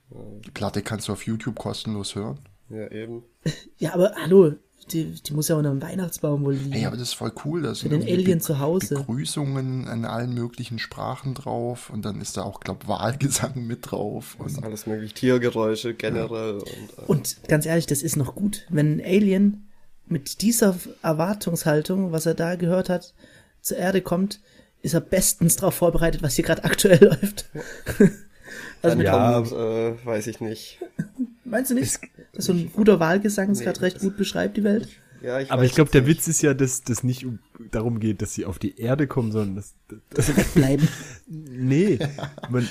[0.44, 2.38] Die Platte kannst du auf YouTube kostenlos hören.
[2.70, 3.24] Ja, eben.
[3.78, 4.54] Ja, aber hallo,
[4.92, 6.72] die, die muss ja unter dem Weihnachtsbaum wohl liegen.
[6.72, 7.62] Ey, aber das ist voll cool.
[7.62, 8.94] Da sind den Alien Be- zu Hause.
[8.96, 14.37] Begrüßungen in allen möglichen Sprachen drauf und dann ist da auch, glaub, Wahlgesang mit drauf.
[14.38, 15.14] Das ist Und alles möglich.
[15.14, 18.64] Tiergeräusche generell und äh, Und ganz ehrlich, das ist noch gut.
[18.68, 19.68] Wenn ein Alien
[20.07, 23.12] mit dieser Erwartungshaltung, was er da gehört hat,
[23.61, 24.40] zur Erde kommt,
[24.83, 27.46] ist er bestens darauf vorbereitet, was hier gerade aktuell läuft.
[28.83, 30.79] also mit, Ja, kommt, äh, weiß ich nicht.
[31.46, 31.98] Meinst du nicht,
[32.32, 34.88] dass so ein guter Wahlgesang es Nee, gerade recht gut beschreibt, die Welt?
[35.22, 36.18] Ja, ich Aber ich glaube, der nicht.
[36.18, 37.38] Witz ist ja, dass das nicht um,
[37.70, 39.74] darum geht, dass sie auf die Erde kommen, sondern dass,
[40.11, 40.87] dass Bleiben.
[41.26, 41.98] nee,
[42.50, 42.68] man,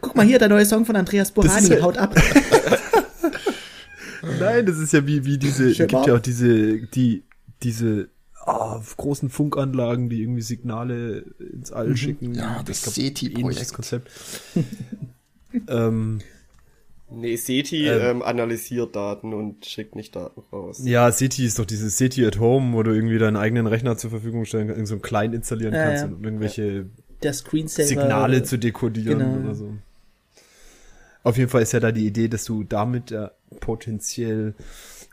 [0.00, 2.14] Guck mal hier, der neue Song von Andreas Borani, ja- haut ab.
[4.40, 6.08] nein, das ist ja wie wie diese, Schön gibt warm.
[6.08, 7.24] ja auch diese die
[7.62, 8.08] diese
[8.46, 12.34] ah, großen Funkanlagen, die irgendwie Signale ins All schicken.
[12.34, 13.38] Ja, das SETI-Projekt.
[13.38, 14.10] ähnliches Konzept.
[15.68, 16.20] ähm,
[17.10, 18.00] Nee, SETI Ähm.
[18.16, 20.80] ähm, analysiert Daten und schickt nicht Daten raus.
[20.84, 24.10] ja, SETI ist doch dieses SETI at Home, wo du irgendwie deinen eigenen Rechner zur
[24.10, 26.08] Verfügung stellen kannst, irgend so einen Client installieren Ja, kannst ja.
[26.08, 26.86] und irgendwelche.
[27.66, 29.44] Signale zu dekodieren genau.
[29.44, 29.74] oder so.
[31.22, 34.54] Auf jeden Fall ist ja da die Idee, dass du damit ja potenziell,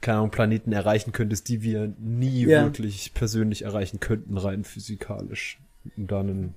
[0.02, 2.64] keine Ahnung, Planeten erreichen könntest, die wir nie Ja.
[2.64, 5.60] wirklich persönlich erreichen könnten, rein physikalisch,
[5.96, 6.54] um da einen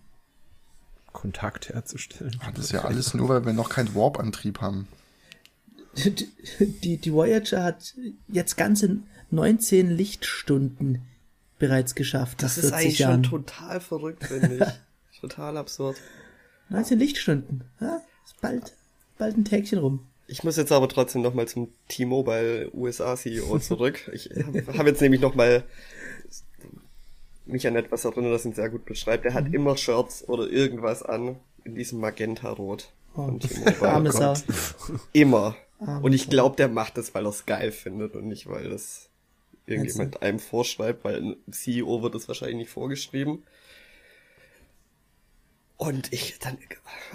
[1.12, 2.34] Kontakt herzustellen.
[2.40, 4.88] Ah, das ist ja alles nur, weil wir noch keinen Warp-Antrieb haben.
[5.96, 7.94] Die, die, Voyager hat
[8.28, 8.98] jetzt ganze
[9.30, 11.02] 19 Lichtstunden
[11.58, 12.42] bereits geschafft.
[12.42, 13.24] Das ist 40 eigentlich Jahren.
[13.24, 14.56] schon total verrückt, finde
[15.12, 15.20] ich.
[15.20, 15.96] total absurd.
[16.70, 17.64] 19 Lichtstunden.
[17.80, 18.72] Ja, ist bald,
[19.18, 20.00] bald ein Tägchen rum.
[20.26, 24.10] Ich muss jetzt aber trotzdem nochmal zum T-Mobile USA CEO zurück.
[24.14, 25.64] Ich habe hab jetzt nämlich nochmal
[27.46, 29.24] mich an etwas erinnert, das ihn sehr gut beschreibt.
[29.26, 29.54] Er hat Mhm.
[29.54, 33.76] immer Shirts oder irgendwas an in diesem Magenta-Rot von T-Mobile.
[33.80, 33.84] Oh.
[33.84, 34.32] Arme Oh Sau.
[34.32, 34.44] Gott.
[35.12, 35.56] Immer.
[35.86, 38.68] Arme Und ich glaube, der macht das, weil er es geil findet und nicht, weil
[38.70, 39.08] das
[39.66, 43.42] irgendjemand einem vorschreibt, weil ein CEO wird das wahrscheinlich nicht vorgeschrieben.
[45.76, 46.58] Und ich dann,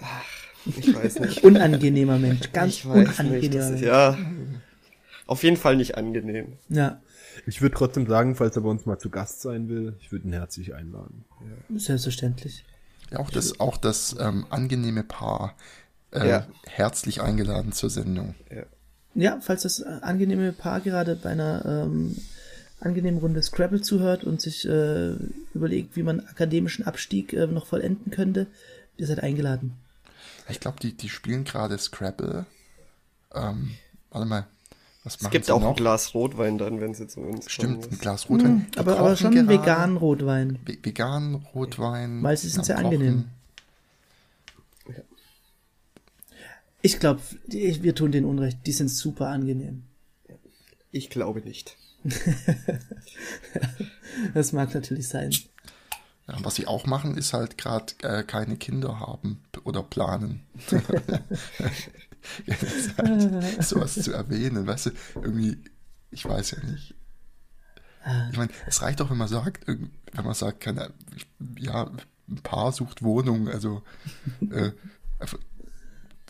[0.02, 0.26] ach,
[0.66, 1.44] ich weiß nicht.
[1.44, 2.52] Unangenehmer Mensch.
[2.52, 3.20] Ganz ich weiß nicht.
[3.20, 3.86] unangenehmer Das ist, Mensch.
[3.86, 4.18] ja,
[5.26, 6.54] auf jeden Fall nicht angenehm.
[6.70, 7.02] Ja,
[7.46, 10.28] Ich würde trotzdem sagen, falls er bei uns mal zu Gast sein will, ich würde
[10.28, 11.26] ihn herzlich einladen.
[11.76, 12.66] selbstverständlich.
[13.12, 15.56] Ja, auch das, auch das ähm, angenehme Paar
[16.12, 16.48] äh, Ja.
[16.68, 18.36] herzlich eingeladen zur Sendung.
[19.16, 22.16] Ja, falls das äh, angenehme Paar gerade bei einer ähm,
[22.80, 25.14] angenehmen Runde Scrabble zuhört und sich äh,
[25.54, 28.48] überlegt, wie man akademischen Abstieg äh, noch vollenden könnte,
[28.98, 29.74] ihr seid eingeladen.
[30.48, 32.46] Ich glaube, die, die spielen gerade Scrabble.
[33.34, 33.72] Ähm,
[34.12, 34.48] warte mal.
[35.04, 35.70] Was Es machen gibt sie auch noch?
[35.70, 37.94] ein Glas Rotwein dann, wenn sie zu uns Stimmt, kommen.
[37.94, 38.68] ein Glas Rotwein.
[38.76, 40.60] Die aber, aber schon veganen Rotwein.
[40.66, 42.22] Ve- Vegan, Rotwein.
[42.22, 43.26] Weil sie sind am sehr angenehm.
[46.82, 48.60] Ich glaube, wir tun den Unrecht.
[48.66, 49.84] Die sind super angenehm.
[50.92, 51.78] Ich glaube nicht.
[54.34, 55.32] Das mag natürlich sein.
[56.28, 60.42] Ja, was sie auch machen, ist halt gerade äh, keine Kinder haben oder planen.
[62.98, 65.58] halt sowas zu erwähnen, weißt du, irgendwie,
[66.12, 66.96] ich weiß ja nicht.
[68.32, 69.92] Ich meine, es reicht doch, wenn man sagt, wenn
[70.24, 70.94] man sagt, keine,
[71.58, 71.92] ja,
[72.28, 73.84] ein Paar sucht Wohnung, also
[74.52, 74.72] äh,
[75.20, 75.40] einfach-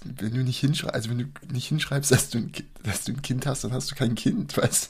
[0.03, 3.11] wenn du nicht hinschreibst, also wenn du nicht hinschreibst, dass du, ein kind, dass du
[3.11, 4.89] ein Kind hast, dann hast du kein Kind, weißt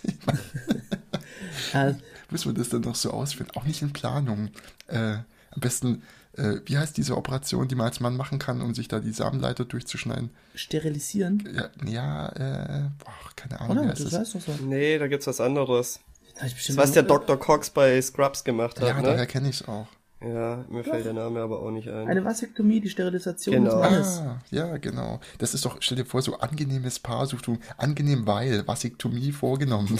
[1.73, 1.95] du?
[2.29, 3.49] Muss man das dann noch so ausführen?
[3.55, 4.49] Auch nicht in Planung.
[4.87, 5.17] Äh,
[5.51, 6.03] am besten,
[6.37, 9.11] äh, wie heißt diese Operation, die man als Mann machen kann, um sich da die
[9.11, 10.29] Samenleiter durchzuschneiden?
[10.53, 11.47] sterilisieren.
[11.55, 13.89] Ja, ja äh, boah, keine Ahnung, Oder?
[13.89, 14.13] Das das?
[14.13, 14.51] weißt du so.
[14.63, 15.99] Nee, da gibt's was anderes.
[16.39, 17.37] Das, bestimmt was der Dr.
[17.37, 19.27] Cox bei Scrubs gemacht hat, Ja, daher ne?
[19.27, 19.87] kenne ich es auch.
[20.21, 22.07] Ja, mir fällt der Name aber auch nicht ein.
[22.09, 23.81] Eine Vasektomie, die Sterilisation Genau.
[23.81, 24.19] des Mannes.
[24.19, 25.21] Ah, ja, genau.
[25.37, 29.97] Das ist doch, stell dir vor, so angenehmes Paar sucht du, angenehm weil, Vasektomie vorgenommen.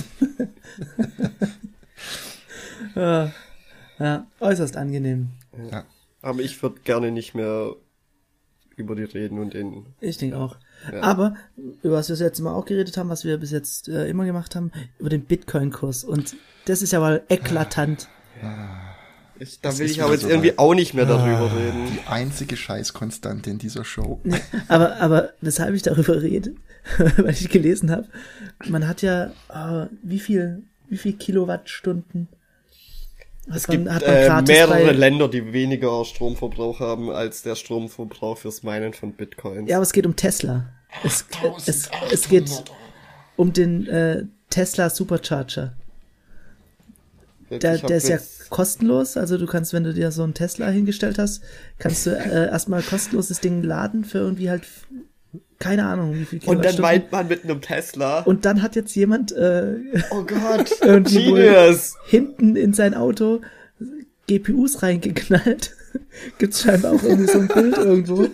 [2.96, 3.32] Ja,
[4.00, 5.30] ja, äußerst angenehm.
[5.72, 5.84] ja.
[6.22, 7.76] Aber ich würde gerne nicht mehr
[8.76, 9.86] über die reden und den.
[10.02, 10.58] Ich denke auch.
[10.92, 11.02] Ja.
[11.02, 11.36] Aber,
[11.82, 14.26] über was wir das letzte Mal auch geredet haben, was wir bis jetzt äh, immer
[14.26, 16.04] gemacht haben, über den Bitcoin-Kurs.
[16.04, 18.10] Und das ist ja mal eklatant.
[19.40, 21.88] Ich, da Es will ich aber jetzt so irgendwie auch nicht mehr darüber reden.
[21.94, 24.22] Die einzige Scheißkonstante in dieser Show.
[24.68, 26.56] Aber, aber weshalb ich darüber rede,
[27.18, 28.06] weil ich gelesen habe,
[28.68, 32.28] man hat ja, äh, wie viel, wie viel Kilowattstunden
[33.54, 38.38] Es gibt man äh, gratis mehrere bei- Länder, die weniger Stromverbrauch haben als der Stromverbrauch
[38.38, 39.70] fürs Meinen von Bitcoins.
[39.70, 40.66] Ja, aber es geht um Tesla.
[41.04, 41.26] Es,
[41.66, 42.64] es, es geht
[43.36, 45.74] um den äh, Tesla Supercharger.
[47.50, 48.18] Der, der ist ja
[48.50, 51.42] kostenlos, also du kannst, wenn du dir so einen Tesla hingestellt hast,
[51.78, 54.64] kannst du äh, erstmal kostenlos das Ding laden für irgendwie halt,
[55.60, 56.82] keine Ahnung, wie viel Und dann Kilowattstunden.
[56.82, 58.22] meint man mit einem Tesla.
[58.22, 59.76] Und dann hat jetzt jemand äh,
[60.12, 60.70] oh Gott,
[61.06, 61.96] Genius.
[62.06, 63.42] hinten in sein Auto
[64.28, 65.76] GPUs reingeknallt.
[66.38, 68.28] Gibt's scheinbar auch irgendwie so ein Bild irgendwo.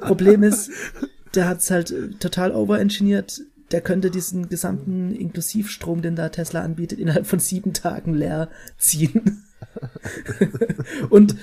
[0.00, 0.70] Problem ist,
[1.34, 3.40] der hat's halt äh, total overengineert.
[3.74, 9.42] Der könnte diesen gesamten Inklusivstrom, den da Tesla anbietet, innerhalb von sieben Tagen leer ziehen.
[11.10, 11.34] Und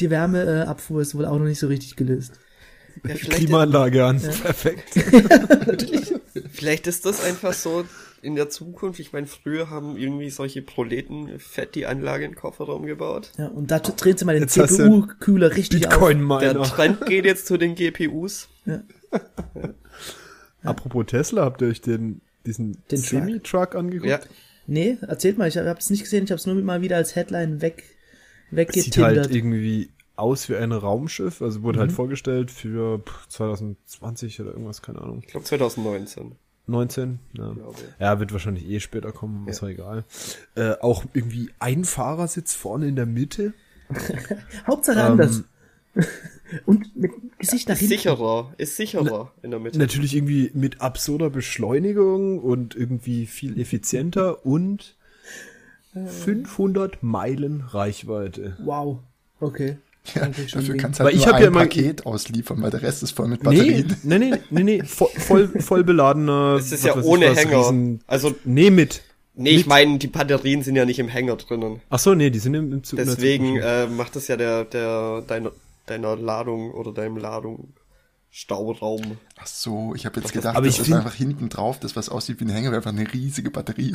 [0.00, 2.40] die Wärmeabfuhr ist wohl auch noch nicht so richtig gelöst.
[3.06, 4.20] Ja, Klimaanlage an.
[4.20, 4.94] Perfekt.
[6.50, 7.84] vielleicht ist das einfach so
[8.20, 8.98] in der Zukunft.
[8.98, 13.30] Ich meine, früher haben irgendwie solche Proleten fett die Anlage in den Kofferraum gebaut.
[13.38, 16.08] Ja, und da drehen sie mal den CPU-Kühler richtig auf.
[16.40, 16.60] Der.
[16.64, 18.48] Trend geht jetzt zu den GPUs.
[20.66, 23.08] Apropos Tesla, habt ihr euch den, diesen Den Truck?
[23.08, 24.08] Semi-Truck angeguckt?
[24.10, 24.20] Ja,
[24.68, 27.14] Nee, erzählt mal, ich habe es nicht gesehen, ich habe es nur mal wieder als
[27.14, 27.84] Headline weg,
[28.50, 29.16] Sieht weggetindert.
[29.26, 31.80] halt irgendwie aus wie ein Raumschiff, also wurde Mhm.
[31.82, 35.20] halt vorgestellt für pff, 2020 oder irgendwas, keine Ahnung.
[35.24, 36.32] ich glaube 2019.
[36.66, 37.20] 19?
[37.34, 37.52] Ja.
[37.52, 37.76] Glaube.
[38.00, 40.04] ja, wird wahrscheinlich eh später kommen, ist ja egal.
[40.56, 43.52] Äh, auch irgendwie ein Fahrersitz vorne in der Mitte.
[44.66, 45.44] Hauptsache Ähm, anders.
[46.64, 47.94] Und mit Gesicht nach Ist hinten.
[47.94, 49.78] sicherer, ist sicherer in der Mitte.
[49.78, 54.96] Natürlich irgendwie mit absurder Beschleunigung und irgendwie viel effizienter und
[56.04, 58.56] 500 Meilen Reichweite.
[58.62, 58.98] Wow.
[59.40, 59.78] Okay.
[60.14, 62.82] Ja, dafür kannst du Weil halt ich nur hab ein ja Paket ausliefern, weil der
[62.82, 63.96] Rest ist voll mit Nee, Batterien.
[64.04, 66.56] nee, nee, nee, nee, voll, voll, voll beladener.
[66.60, 67.58] Es ist ja ohne was, Hänger.
[67.58, 69.02] Riesen- Also, nee, mit.
[69.34, 71.80] nee, ich meine, die Batterien sind ja nicht im Hänger drinnen.
[71.90, 72.98] Ach so, nee, die sind im, im Zug.
[73.00, 75.50] Deswegen äh, macht das ja der, der deiner,
[75.86, 77.74] deiner Ladung oder deinem Ladung
[78.30, 79.18] Stauraum.
[79.38, 81.96] Ach so, ich habe jetzt das- gedacht, aber das ich ist einfach hinten drauf, das
[81.96, 83.94] was aussieht wie ein Hänger, wäre einfach eine riesige Batterie.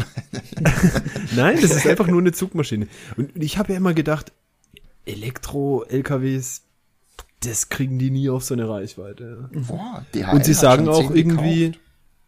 [1.36, 2.88] Nein, das ist einfach nur eine Zugmaschine.
[3.18, 4.32] Und ich habe ja immer gedacht,
[5.06, 6.64] Elektro-LKWs,
[7.44, 9.50] das kriegen die nie auf so eine Reichweite.
[9.68, 11.72] Boah, DHL Und sie sagen auch irgendwie,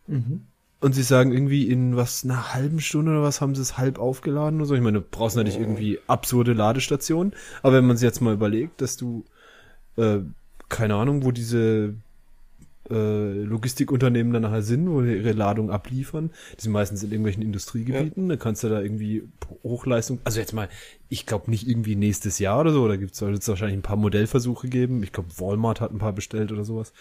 [0.07, 0.39] gekauft.
[0.81, 3.99] und sie sagen irgendwie in was, einer halben Stunde oder was haben sie es halb
[3.99, 4.75] aufgeladen oder so.
[4.75, 8.81] Ich meine, du brauchst natürlich irgendwie absurde Ladestationen, aber wenn man sich jetzt mal überlegt,
[8.81, 9.23] dass du,
[9.97, 10.19] äh,
[10.69, 11.93] keine Ahnung, wo diese
[12.89, 16.31] äh, Logistikunternehmen dann nachher sind, wo die ihre Ladung abliefern.
[16.59, 18.27] Die sind meistens in irgendwelchen Industriegebieten.
[18.27, 19.23] Da kannst du da irgendwie
[19.63, 20.67] Hochleistung, also jetzt mal,
[21.09, 24.67] ich glaube nicht irgendwie nächstes Jahr oder so, da gibt es wahrscheinlich ein paar Modellversuche
[24.67, 25.01] geben.
[25.03, 26.91] Ich glaube, Walmart hat ein paar bestellt oder sowas.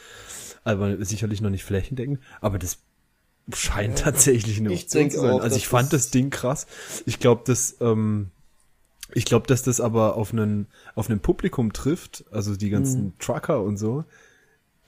[0.65, 2.21] Aber sicherlich noch nicht flächendeckend.
[2.41, 2.79] Aber das
[3.53, 5.31] scheint tatsächlich eine Option zu sein.
[5.33, 6.67] auch, Also ich fand das- das Ding krass.
[7.07, 8.31] Ich glaube, dass ähm,
[9.15, 13.13] ich glaube, dass das aber auf einen auf einen Publikum trifft, also die ganzen Mhm.
[13.19, 14.05] Trucker und so,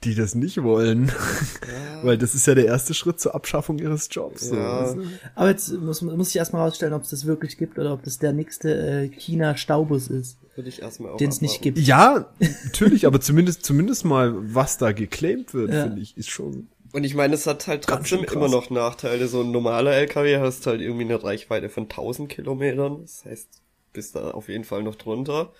[0.03, 1.11] die das nicht wollen,
[2.03, 4.49] weil das ist ja der erste Schritt zur Abschaffung ihres Jobs.
[4.49, 4.55] So.
[4.55, 4.93] Ja.
[4.93, 5.03] du?
[5.33, 8.19] Aber jetzt muss, muss ich erstmal rausstellen, ob es das wirklich gibt oder ob das
[8.19, 11.77] der nächste äh, China-Staubus ist, Würde ich erstmal auch den es nicht gibt.
[11.79, 12.27] Ja,
[12.65, 15.83] natürlich, aber zumindest zumindest mal, was da geclaimed wird, Ja.
[15.83, 16.67] finde ich, ist schon.
[16.93, 19.27] Und ich meine, es hat halt trotzdem immer noch Nachteile.
[19.27, 23.01] So ein normaler LKW hast halt irgendwie eine Reichweite von 1000 Kilometern.
[23.01, 23.49] Das heißt,
[23.95, 25.51] bist da auf jeden Fall noch drunter.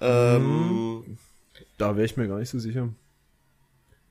[0.00, 1.16] Ähm,
[1.78, 2.88] Da wäre ich mir gar nicht so sicher.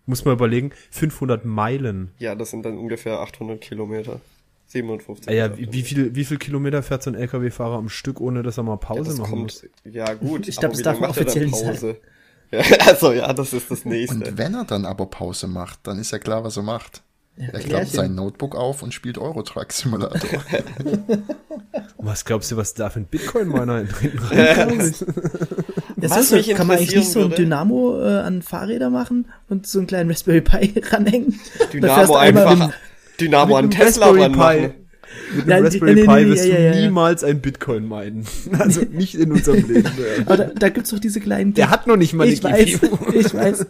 [0.06, 2.12] Muss man überlegen, 500 Meilen.
[2.18, 4.20] ja, das sind dann ungefähr 800 Kilometer.
[4.68, 5.28] 57.
[5.30, 5.74] Ah ja, wie, 800.
[5.74, 8.74] wie viel wie viel Kilometer fährt so ein LKW-Fahrer am Stück, ohne dass er mal
[8.74, 9.66] ja, Pause das machen kommt, muss?
[9.84, 11.98] ja gut, Ich glaub, aber das wie darf man offiziell nicht Pause?
[12.52, 14.16] Ja, also ja, das ist das nächste.
[14.30, 17.02] Und wenn er dann aber Pause macht, dann ist ja klar, was er macht.
[17.38, 20.44] Er klappt sein Notebook auf und spielt Eurotruck Simulator.
[21.98, 24.20] Was glaubst du, was da für ein Bitcoin-Miner drin
[25.98, 29.28] Das Was ist, mich kann man eigentlich nicht so ein Dynamo äh, an Fahrräder machen
[29.50, 31.40] und so einen kleinen Raspberry Pi ranhängen?
[31.72, 32.74] Dynamo einfach, mit
[33.20, 34.74] Dynamo an Tesla Raspberry ranmachen.
[35.36, 36.82] Mit Nein, einem Raspberry nee, nee, Pi nee, wirst ja, du ja, ja.
[36.82, 38.26] niemals ein Bitcoin meinen.
[38.58, 39.90] Also nicht in unserem Leben.
[40.26, 41.54] Aber da, da gibt's doch diese kleinen.
[41.54, 43.12] Der hat noch nicht mal eine ich weiß, GPU.
[43.14, 43.68] ich weiß.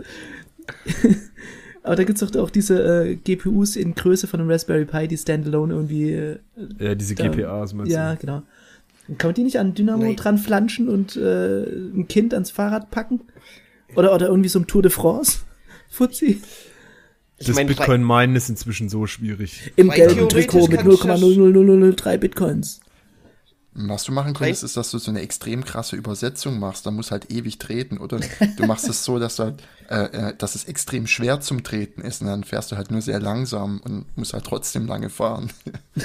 [1.84, 5.18] Aber da gibt's doch auch diese äh, GPUs in Größe von einem Raspberry Pi, die
[5.18, 6.12] standalone irgendwie.
[6.12, 6.38] Äh,
[6.80, 8.20] Ja, diese Da- GPAs meinst ja, du?
[8.22, 8.44] genau.
[9.18, 10.16] Kann man die nicht an Dynamo Nein.
[10.16, 13.22] dran flanschen und äh, ein Kind ans Fahrrad packen?
[13.96, 15.40] Oder, oder irgendwie so ein Tour de France.
[15.90, 16.42] Fuzzi.
[17.40, 19.74] Ich das mein, Bitcoin Minen ist inzwischen so schwierig.
[19.76, 22.80] Im gelben Trikot mit kann ich ja 0,00003 Bitcoins.
[23.74, 26.86] Was du machen könntest, ist, dass du so eine extrem krasse Übersetzung machst.
[26.86, 27.98] Da muss halt ewig treten.
[28.00, 28.20] Oder
[28.58, 32.02] du machst es so, dass, du halt, äh, äh, dass es extrem schwer zum Treten
[32.02, 32.22] ist.
[32.22, 35.52] Und dann fährst du halt nur sehr langsam und musst halt trotzdem lange fahren.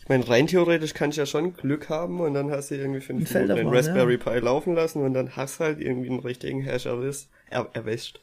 [0.00, 3.02] Ich meine, rein theoretisch kann ich ja schon Glück haben und dann hast du irgendwie
[3.02, 4.32] fünf Minuten den Raspberry ja.
[4.32, 7.26] Pi laufen lassen und dann hast halt irgendwie einen richtigen Hash erwischt.
[7.50, 8.18] Er, erwischt.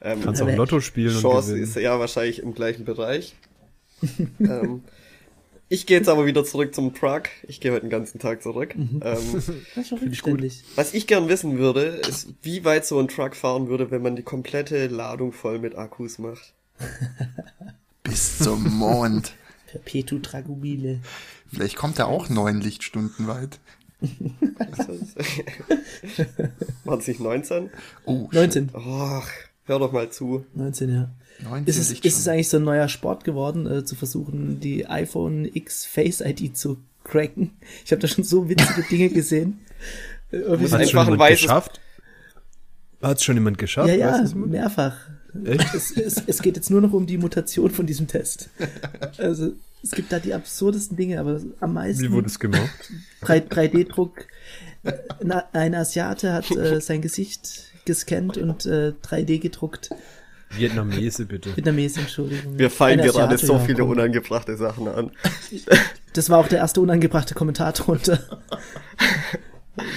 [0.00, 1.64] Ähm, Kannst auch Lotto spielen und Chance gewinnen.
[1.64, 3.34] ist ja wahrscheinlich im gleichen Bereich.
[4.38, 4.84] ähm,
[5.68, 7.24] ich gehe jetzt aber wieder zurück zum Truck.
[7.48, 8.76] Ich gehe heute den ganzen Tag zurück.
[8.76, 9.00] Mhm.
[9.02, 9.42] Ähm,
[9.74, 10.42] Das ist ich gut.
[10.76, 14.16] was ich gern wissen würde, ist, wie weit so ein Truck fahren würde, wenn man
[14.16, 16.54] die komplette Ladung voll mit Akkus macht.
[18.02, 19.34] Bis zum Mond.
[19.66, 21.00] Perpetu Tragubile.
[21.52, 23.58] Vielleicht kommt er auch neun Lichtstunden weit.
[26.84, 27.70] Waren es nicht 19?
[28.04, 28.70] Oh, 19.
[28.74, 29.26] Och,
[29.64, 30.44] hör doch mal zu.
[30.54, 31.10] 19, ja.
[31.42, 34.86] 19 Ist es, ist es eigentlich so ein neuer Sport geworden, äh, zu versuchen, die
[34.86, 37.52] iPhone X Face ID zu cracken?
[37.84, 39.60] Ich habe da schon so witzige Dinge gesehen.
[40.30, 41.80] Äh, irgendwie Hat einfach schon ein jemand weißes- geschafft?
[43.02, 43.88] Hat schon jemand geschafft?
[43.88, 44.96] ja, ja, mehrfach.
[45.44, 48.48] Es, es, es geht jetzt nur noch um die Mutation von diesem Test.
[49.18, 52.92] Also, es gibt da die absurdesten Dinge, aber am meisten Wie wurde es gemacht?
[53.22, 54.26] 3, 3D-Druck.
[55.22, 59.90] Na, Ein Asiate hat äh, sein Gesicht gescannt und äh, 3D gedruckt.
[60.56, 61.56] Vietnamese, bitte.
[61.56, 62.58] Vietnamese, Entschuldigung.
[62.58, 63.90] Wir fallen Ein gerade Asiate, so ja, viele komm.
[63.90, 65.10] unangebrachte Sachen an.
[66.12, 68.18] Das war auch der erste unangebrachte Kommentar drunter.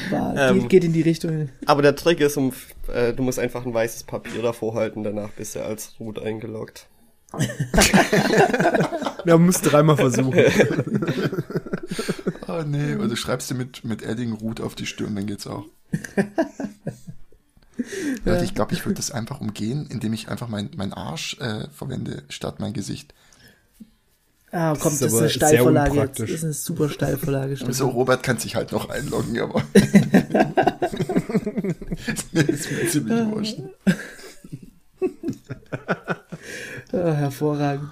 [0.09, 0.59] War, Ähm.
[0.61, 1.49] geht, geht in die Richtung.
[1.65, 2.51] Aber der Trick ist, um,
[2.91, 6.87] äh, du musst einfach ein weißes Papier davor halten, danach bist du als Root eingeloggt.
[9.25, 10.33] Ja, muss dreimal versuchen.
[12.47, 15.65] Oh nee, oder schreibst du mit, mit Eddingroot auf die Stirn, dann geht's auch.
[18.25, 21.67] Leute, ich glaube, ich würde das einfach umgehen, indem ich einfach mein, mein Arsch äh,
[21.71, 23.13] verwende statt mein Gesicht.
[24.51, 26.19] Ah, komm, ist das ist aber eine sehr Steilvorlage jetzt.
[26.19, 27.57] Das ist eine super Steilvorlage.
[27.57, 27.75] stimmt.
[27.75, 29.61] So, Robert kann sich halt noch einloggen, aber.
[32.31, 33.59] nee, ist mir ziemlich wurscht.
[36.93, 37.91] Ah, hervorragend.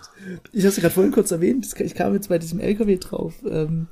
[0.53, 3.33] Ich habe es gerade vorhin kurz erwähnt, ich kam jetzt bei diesem LKW drauf.
[3.47, 3.87] Ähm,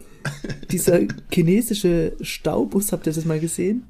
[0.71, 1.01] dieser
[1.32, 3.86] chinesische Staubus, habt ihr das mal gesehen?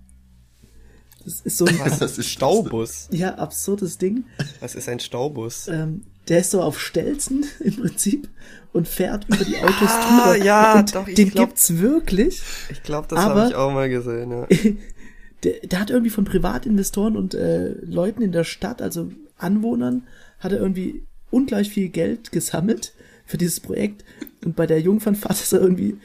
[1.26, 2.00] Das ist so ein Was?
[2.00, 3.08] Das ist Staubus.
[3.12, 4.26] ja, absurdes Ding.
[4.60, 5.68] Was ist ein Staubus?
[5.68, 8.30] Ähm, der ist so auf Stelzen im Prinzip
[8.72, 10.46] und fährt über die Autos Ah, drüber.
[10.46, 12.42] ja, und doch, ich den glaub- gibt's wirklich.
[12.72, 14.48] Ich glaube, das habe ich auch mal gesehen, ja.
[15.44, 20.08] Der, der hat irgendwie von Privatinvestoren und äh, Leuten in der Stadt, also Anwohnern,
[20.40, 22.94] hat er irgendwie ungleich viel Geld gesammelt
[23.26, 24.06] für dieses Projekt.
[24.46, 25.98] Und bei der Jungfernfahrt ist er irgendwie,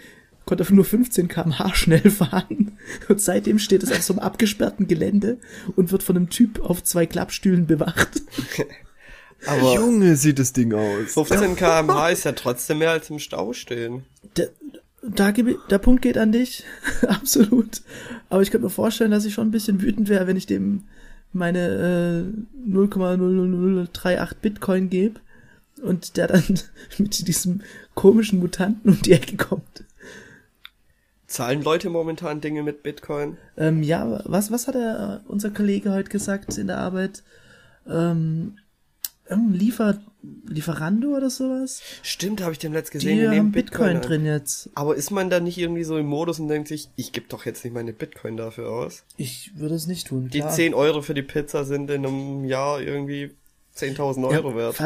[0.48, 2.78] konnte er nur 15 km/h schnell fahren.
[3.08, 5.36] Und seitdem steht es auf so einem abgesperrten Gelände
[5.76, 8.22] und wird von einem Typ auf zwei Klappstühlen bewacht.
[9.46, 11.12] Aber Junge, sieht das Ding aus.
[11.12, 14.04] 15 km/h ist ja trotzdem mehr als im Stau stehen.
[14.36, 14.48] Der,
[15.02, 16.64] da gebe der Punkt geht an dich,
[17.06, 17.82] absolut.
[18.30, 20.84] Aber ich könnte mir vorstellen, dass ich schon ein bisschen wütend wäre, wenn ich dem
[21.34, 22.24] meine
[22.66, 25.20] äh, 0,00038 Bitcoin gebe
[25.82, 26.58] und der dann
[26.98, 27.60] mit diesem
[27.94, 29.84] komischen Mutanten um die Ecke kommt.
[31.28, 33.36] Zahlen Leute momentan Dinge mit Bitcoin?
[33.56, 37.22] Ähm, ja, was, was hat er, äh, unser Kollege heute gesagt in der Arbeit?
[37.86, 38.56] Ähm,
[39.52, 39.98] Liefer,
[40.46, 41.82] Lieferando oder sowas?
[42.02, 43.18] Stimmt, habe ich dem letzt Die gesehen.
[43.18, 44.02] nehmen haben Bitcoin, an.
[44.02, 44.70] drin jetzt.
[44.74, 47.44] Aber ist man da nicht irgendwie so im Modus und denkt sich, ich gebe doch
[47.44, 49.04] jetzt nicht meine Bitcoin dafür aus?
[49.18, 50.30] Ich würde es nicht tun.
[50.30, 50.50] Die klar.
[50.50, 53.32] 10 Euro für die Pizza sind in einem Jahr irgendwie
[53.76, 54.80] 10.000 Euro Ja, wert.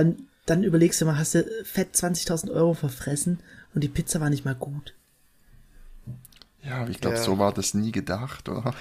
[0.46, 3.38] dann überlegst du mal, hast du fett 20.000 Euro verfressen
[3.76, 4.92] und die Pizza war nicht mal gut.
[6.62, 7.22] Ja, aber ich glaube, Ja.
[7.22, 8.74] so war das nie gedacht, oder?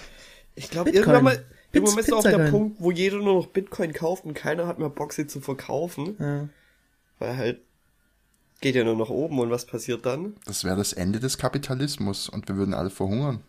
[0.55, 1.15] Ich glaube, Bitcoin.
[1.15, 2.49] irgendwann mal, irgendwann ist auch der.
[2.49, 6.15] Punkt, wo jeder nur noch Bitcoin kauft und keiner hat mehr Bock, sie zu verkaufen.
[6.19, 6.49] Ja.
[7.19, 7.59] Weil halt
[8.59, 10.35] geht ja nur nach oben und was passiert dann?
[10.45, 13.39] Das wäre das Ende des Kapitalismus und wir würden alle verhungern.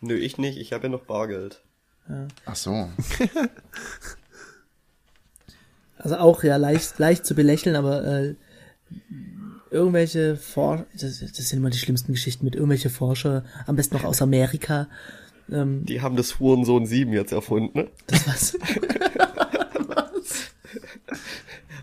[0.00, 1.62] Nö, ich nicht, ich habe ja noch Bargeld.
[2.46, 2.88] Ach so.
[5.98, 8.34] Also auch ja leicht, leicht zu belächeln, aber äh,
[9.70, 14.04] irgendwelche Forscher, das, das sind immer die schlimmsten Geschichten mit irgendwelche Forscher, am besten noch
[14.04, 14.88] aus Amerika.
[15.50, 17.88] Ähm, Die haben das Hurensohn 7 jetzt erfunden, ne?
[18.06, 18.58] das war's.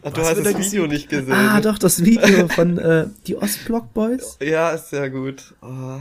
[0.04, 1.34] Ach, du Was hast das da Video nicht gesehen.
[1.34, 4.38] ah, doch, das Video von äh, die Ostblock Boys.
[4.42, 5.54] Ja, ist sehr gut.
[5.62, 6.00] Ah,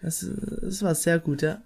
[0.00, 0.24] Das,
[0.62, 1.60] das war sehr gut, ja.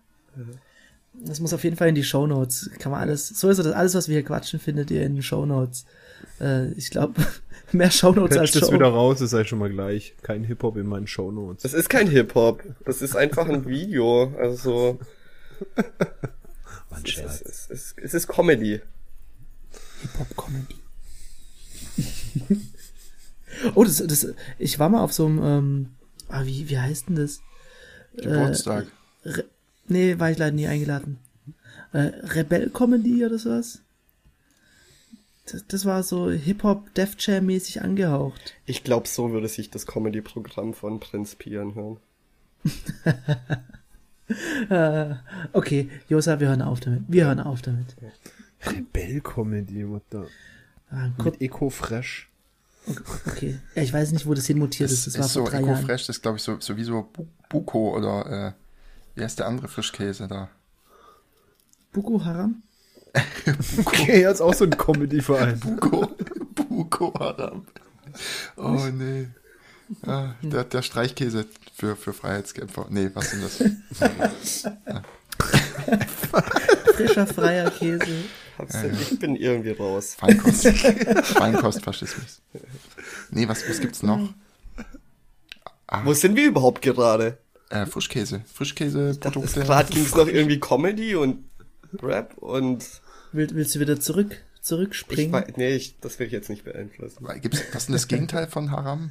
[1.25, 2.71] Das muss auf jeden Fall in die Shownotes.
[2.79, 5.23] Kann man alles, so ist das alles, was wir hier quatschen, findet ihr in den
[5.23, 5.85] Shownotes.
[6.41, 7.15] Äh, ich glaube,
[7.73, 8.75] mehr Shownotes als Patch das Show.
[8.75, 10.15] wieder raus, ist eigentlich schon mal gleich.
[10.23, 11.63] Kein Hip-Hop in meinen Shownotes.
[11.63, 12.63] das ist kein Hip-Hop.
[12.85, 14.35] Das ist einfach ein Video.
[14.39, 14.99] Also
[16.91, 18.81] ein Es ist, es ist, es ist Comedy.
[20.03, 20.77] Hip-Hop-Comedy.
[23.75, 24.27] oh, das, das,
[24.59, 25.91] ich war mal auf so einem, ähm,
[26.29, 27.41] ah, wie, wie heißt denn das?
[28.17, 28.87] Geburtstag.
[29.25, 29.45] Re
[29.89, 31.19] nee, war ich leider nie eingeladen.
[31.93, 33.81] Äh, Rebell-Comedy oder sowas?
[35.47, 38.55] Das, das war so Hip-Hop, Def Jam-mäßig angehaucht.
[38.65, 41.99] Ich glaube, so würde sich das Comedy-Programm von Prinz Pi anhören.
[44.71, 45.15] Äh,
[45.53, 47.03] okay, Josa, wir hören auf damit.
[47.09, 47.97] Wir hören auf damit.
[48.65, 50.19] Rebell-Comedy, what the...
[50.91, 52.29] Ah, Mit Eco-Fresh.
[53.27, 53.59] okay.
[53.75, 55.07] Ja, ich weiß nicht, wo das hinmutiert Das ist.
[55.07, 55.57] Das ist war so.
[55.57, 58.53] Eco-Fresh, das ist glaube ich so, so wie so Bu- Buko oder äh,
[59.15, 60.49] wie heißt der andere Frischkäse da?
[61.93, 62.63] Buku Haram?
[63.85, 65.61] Okay, jetzt auch so ein Comedy-Verein.
[65.61, 66.09] Buko,
[66.55, 67.67] Buko Haram.
[68.57, 69.29] Oh nee.
[70.07, 72.87] Ah, der, der Streichkäse für, für Freiheitskämpfer.
[72.89, 73.57] Nee, was sind das?
[76.95, 78.25] Frischer, freier Käse.
[78.59, 78.95] Hab's denn?
[78.95, 80.15] Ich bin irgendwie raus.
[80.15, 80.69] Feinkost.
[80.69, 82.41] Feinkostfaschismus.
[83.31, 84.33] Nee, was, was gibt's noch?
[86.05, 87.39] Wo sind wir überhaupt gerade?
[87.73, 88.43] Äh, Frischkäse.
[88.53, 89.61] Frischkäseprodukte.
[89.61, 91.45] Gerade ging es noch irgendwie Comedy und
[92.03, 92.85] Rap und
[93.33, 95.33] Will, willst du wieder zurück, ich zurückspringen?
[95.33, 97.27] weiß, nee, ich, das will ich jetzt nicht beeinflussen.
[97.41, 99.11] Gibt's, was ist denn das Gegenteil von Haram?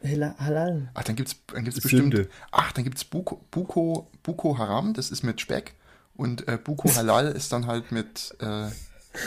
[0.00, 0.90] Hela- Halal.
[0.94, 2.18] Ach, dann gibt's, dann gibt's Sünde.
[2.18, 2.34] bestimmt.
[2.50, 5.74] Ach, dann gibt's Buko, Buko, Buko Haram, das ist mit Speck.
[6.14, 8.68] Und äh, Buko Halal ist dann halt mit äh,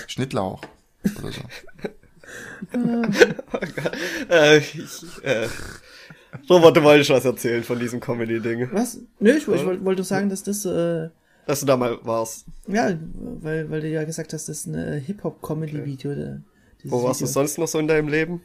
[0.07, 0.61] Schnittlauch
[1.19, 1.41] oder so.
[4.29, 5.47] Äh, ich, äh,
[6.49, 8.69] Robert, du wolltest was erzählen von diesem Comedy-Ding.
[8.71, 8.99] Was?
[9.19, 11.09] Nö, ich, ich wollte wollte sagen, dass das, äh,
[11.45, 12.45] Dass du da mal warst.
[12.67, 16.13] ja, weil, weil du ja gesagt hast, das ist ein Hip-Hop-Comedy-Video.
[16.13, 17.33] dieses Wo warst du Video.
[17.33, 18.41] sonst noch so in deinem Leben?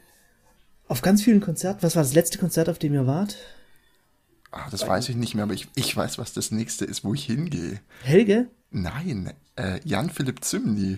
[0.87, 1.83] Auf ganz vielen Konzerten.
[1.83, 3.37] Was war das letzte Konzert, auf dem ihr wart?
[4.51, 7.13] Ah, das weiß ich nicht mehr, aber ich, ich weiß, was das nächste ist, wo
[7.13, 7.79] ich hingehe.
[8.03, 8.47] Helge?
[8.69, 10.97] Nein, äh, Jan-Philipp Zimny.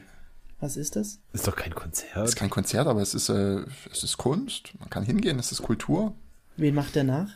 [0.60, 1.20] Was ist das?
[1.34, 2.26] Ist doch kein Konzert.
[2.28, 4.74] Ist kein Konzert, aber es ist, äh, es ist Kunst.
[4.80, 6.16] Man kann hingehen, es ist Kultur.
[6.58, 7.30] Wen macht der nach?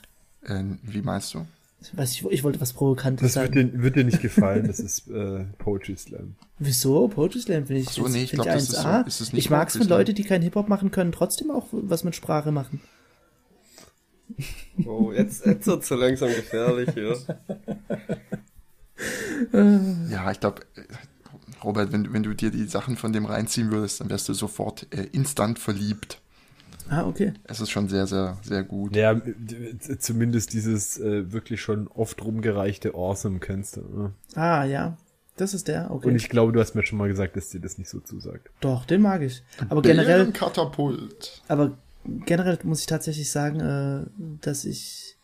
[0.43, 1.45] Äh, wie meinst du?
[1.81, 3.71] Ich weiß, ich, ich wollte was Provokantes Das wird sagen.
[3.73, 6.35] dir, wird dir nicht gefallen, das ist äh, Poetry Slam.
[6.59, 7.07] Wieso?
[7.07, 9.07] Poetry Slam finde ich, Ach so, nee, ich find glaub, das ist so- 1A.
[9.07, 9.87] ist es nicht ich mag es, wenn?
[9.87, 12.81] Leute, die keinen Hip-Hop machen können, trotzdem auch was mit Sprache machen.
[14.85, 17.17] Oh, jetzt, jetzt wird's so langsam gefährlich hier.
[20.09, 20.61] Ja, ich glaube,
[21.63, 24.87] Robert, wenn, wenn du dir die Sachen von dem reinziehen würdest, dann wärst du sofort
[24.91, 26.19] äh, instant verliebt.
[26.89, 27.33] Ah, okay.
[27.43, 28.95] Es ist schon sehr, sehr, sehr gut.
[28.95, 29.19] Ja,
[29.99, 33.81] zumindest dieses äh, wirklich schon oft rumgereichte Awesome kennst du.
[33.81, 34.13] Ne?
[34.35, 34.97] Ah, ja.
[35.35, 36.07] Das ist der, okay.
[36.07, 38.49] Und ich glaube, du hast mir schon mal gesagt, dass dir das nicht so zusagt.
[38.59, 39.43] Doch, den mag ich.
[39.69, 41.43] Aber generell, Katapult.
[41.47, 41.77] aber
[42.25, 44.05] generell muss ich tatsächlich sagen, äh,
[44.41, 45.15] dass ich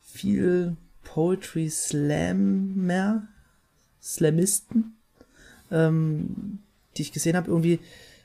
[0.00, 3.28] viel Poetry Slammer,
[4.02, 4.96] Slamisten,
[5.70, 6.58] ähm,
[6.96, 7.78] die ich gesehen habe, irgendwie,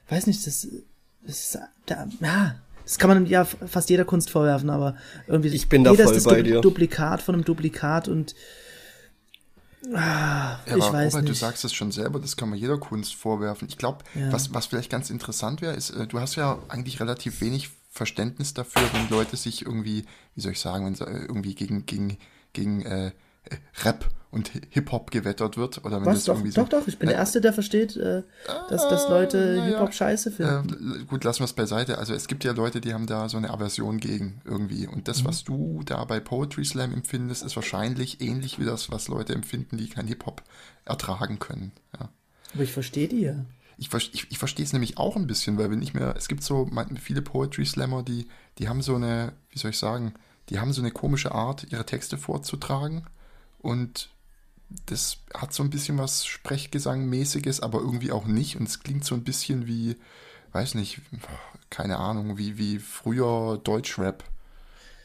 [0.10, 0.68] weiß nicht, das,
[1.26, 4.96] das ist, da, ja, das kann man ja fast jeder Kunst vorwerfen, aber
[5.28, 6.62] irgendwie Ich bin da jeder voll ist das bei Du- dir.
[6.62, 8.36] Duplikat von einem Duplikat und
[9.94, 11.30] ah, Ja, ich aber weiß Robert, nicht.
[11.30, 13.68] du sagst es schon selber, das kann man jeder Kunst vorwerfen.
[13.68, 14.32] Ich glaube, Ja.
[14.32, 18.54] was, was vielleicht ganz interessant wäre, ist, äh, du hast ja eigentlich relativ wenig Verständnis
[18.54, 20.06] dafür, wenn Leute sich irgendwie,
[20.36, 22.18] wie soll ich sagen, wenn sie äh, irgendwie gegen, gegen,
[22.54, 23.12] gegen äh, äh,
[23.84, 25.86] Rap und Hi- Hip-Hop gewettert wird.
[25.86, 26.26] Oder wenn Was?
[26.26, 26.88] Doch, irgendwie so, doch, doch.
[26.88, 28.24] Ich bin der Erste, der versteht, äh,
[28.70, 29.66] dass, dass Leute ja.
[29.66, 31.02] Hip-Hop scheiße finden.
[31.02, 31.98] Äh, gut, lassen wir es beiseite.
[31.98, 34.88] Also es gibt ja Leute, die haben da so eine Aversion gegen irgendwie.
[34.88, 39.08] Und das, was du da bei Poetry Slam empfindest, ist wahrscheinlich ähnlich wie das, was
[39.08, 40.44] Leute empfinden, die kein Hip-Hop
[40.86, 41.72] ertragen können.
[41.98, 42.10] Ja.
[42.54, 43.36] Aber ich verstehe die ja.
[43.78, 46.44] Ich, ich, ich verstehe es nämlich auch ein bisschen, weil wenn ich mir, es gibt
[46.44, 46.70] so
[47.02, 48.28] viele Poetry Slammer, die,
[48.60, 50.14] die haben so eine, wie soll ich sagen,
[50.50, 53.06] die haben so eine komische Art, ihre Texte vorzutragen
[53.60, 54.10] und
[54.86, 59.16] das hat so ein bisschen was Sprechgesangmäßiges, aber irgendwie auch nicht und es klingt so
[59.16, 59.96] ein bisschen wie,
[60.52, 61.02] weiß nicht,
[61.70, 64.24] keine Ahnung, wie, wie früher Deutschrap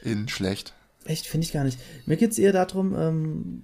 [0.03, 0.75] in schlecht.
[1.05, 1.79] Echt, finde ich gar nicht.
[2.07, 3.62] Mir geht's eher darum, ähm,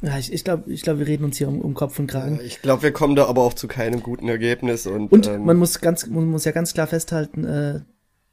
[0.00, 2.40] ja, ich, ich glaube, ich glaub, wir reden uns hier um, um Kopf und Kragen.
[2.40, 5.56] Ich glaube, wir kommen da aber auch zu keinem guten Ergebnis und, Und ähm, man
[5.56, 7.80] muss ganz, man muss ja ganz klar festhalten, äh,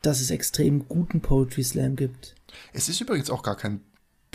[0.01, 2.35] dass es extrem guten Poetry Slam gibt.
[2.71, 3.81] Es ist übrigens auch gar kein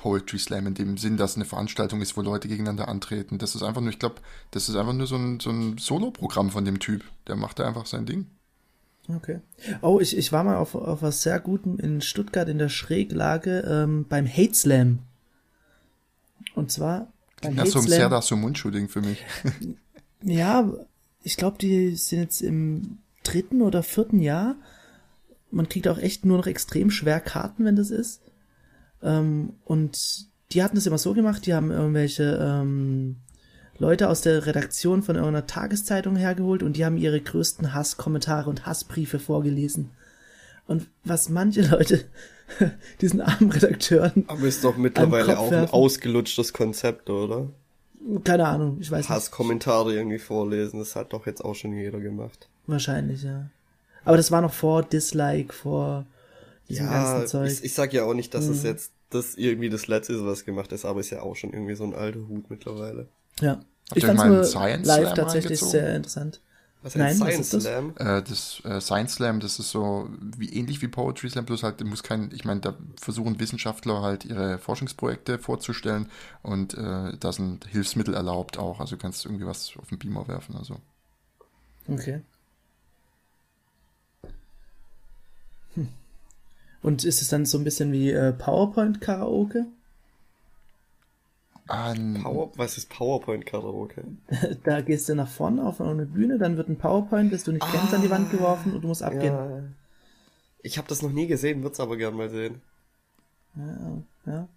[0.00, 3.36] Poetry Slam in dem Sinn, dass eine Veranstaltung ist, wo Leute gegeneinander antreten.
[3.36, 4.14] Das ist einfach nur, ich glaube,
[4.50, 7.04] das ist einfach nur so ein, so ein Solo-Programm von dem Typ.
[7.26, 8.24] Der macht da einfach sein Ding.
[9.14, 9.40] Okay.
[9.82, 13.60] Oh, ich, ich war mal auf, auf was sehr Gutem in Stuttgart in der Schräglage
[13.68, 15.00] ähm, beim Hate Slam.
[16.54, 17.86] Und zwar beim Das ist so ein.
[17.86, 19.22] Serdar Somuncu-Ding für mich.
[20.22, 20.70] Ja,
[21.22, 24.56] ich glaube, die sind jetzt im dritten oder vierten Jahr.
[25.50, 28.20] Man kriegt auch echt nur noch extrem schwer Karten, wenn das ist.
[29.02, 33.16] Ähm, und die hatten das immer so gemacht, die haben irgendwelche ähm,
[33.78, 38.66] Leute aus der Redaktion von irgendeiner Tageszeitung hergeholt und die haben ihre größten Hasskommentare und
[38.66, 39.90] Hassbriefe vorgelesen.
[40.66, 42.04] Und was manche Leute
[43.00, 47.48] diesen armen Redakteuren, Aber ist doch mittlerweile auch ein ausgelutschtes Konzept, oder?
[48.24, 52.00] keine Ahnung, ich weiß nicht, Hasskommentare irgendwie vorlesen, das hat doch jetzt auch schon jeder
[52.00, 52.48] gemacht.
[52.66, 53.50] wahrscheinlich, ja.
[54.04, 56.06] Aber das war noch vor Dislike, vor
[56.70, 57.58] Ja, ganzen Zeug.
[57.58, 58.62] ich, ich sag ja auch nicht, dass es Mhm.
[58.62, 61.74] jetzt das irgendwie das letzte ist, was gemacht ist, aber ist ja auch schon irgendwie
[61.74, 63.08] so ein alter Hut mittlerweile.
[63.40, 63.60] ja.
[63.90, 65.68] Habt Ich fand's mal einen nur Science live Slam tatsächlich reingezogen?
[65.68, 66.40] sehr interessant.
[66.82, 67.72] Was Nein, heißt was Science ist das?
[67.72, 67.96] Slam?
[67.96, 70.08] Äh, das äh, Science Slam, das ist so
[70.38, 74.24] wie ähnlich wie Poetry Slam, bloß halt muss kein, ich meine, da versuchen Wissenschaftler halt
[74.24, 76.10] ihre Forschungsprojekte vorzustellen
[76.42, 78.80] und äh, da sind Hilfsmittel erlaubt auch.
[78.80, 80.56] Also du kannst irgendwie was auf den Beamer werfen.
[80.56, 80.76] Also
[81.90, 82.22] Okay.
[86.82, 89.66] Und ist es dann so ein bisschen wie äh, PowerPoint-Karaoke?
[91.68, 94.04] ah, n- Power, was ist PowerPoint Karaoke?
[94.64, 97.68] Da gehst du nach vorne auf eine Bühne, dann wird ein PowerPoint, das du nicht
[97.70, 99.34] kennst, an die Wand geworfen und du musst abgehen.
[99.34, 99.62] Ja.
[100.62, 102.62] Ich habe das noch nie gesehen, würd's aber gern mal sehen.
[103.56, 104.02] Ja.
[104.26, 104.48] ja.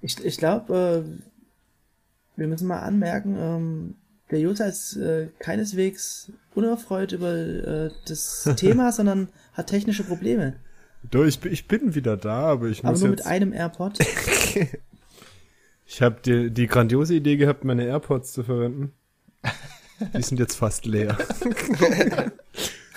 [0.00, 1.04] Ich, ich glaube,
[2.36, 3.94] äh, wir müssen mal anmerken, ähm,
[4.34, 10.54] der Jutta ist äh, keineswegs unerfreut über äh, das Thema, sondern hat technische Probleme.
[11.10, 13.52] Du, ich, bin- ich bin wieder da, aber ich Aber muss nur jetzt, mit einem
[13.52, 13.98] AirPod.
[15.86, 18.92] ich habe die, die grandiose Idee gehabt, meine AirPods zu verwenden.
[20.16, 21.16] Die sind jetzt fast leer.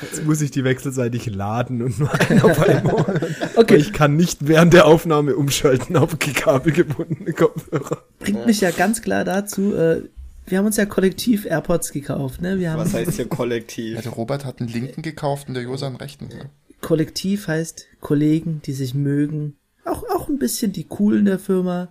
[0.02, 3.20] Jetzt muss ich die wechselseitig laden und nur einen auf einmal.
[3.56, 3.74] Okay.
[3.74, 8.04] Weil ich kann nicht während der Aufnahme umschalten auf kabelgebundene Kopfhörer.
[8.20, 10.04] Bringt mich ja ganz klar dazu, äh,
[10.48, 12.60] wir haben uns ja kollektiv AirPods gekauft, ne?
[12.60, 14.02] Wir haben Was heißt hier ja, kollektiv?
[14.02, 16.28] der Robert hat einen linken gekauft und der Josa einen rechten.
[16.28, 16.50] Ne?
[16.82, 19.58] Kollektiv heißt Kollegen, die sich mögen.
[19.86, 21.90] Auch, auch ein bisschen die Coolen der Firma.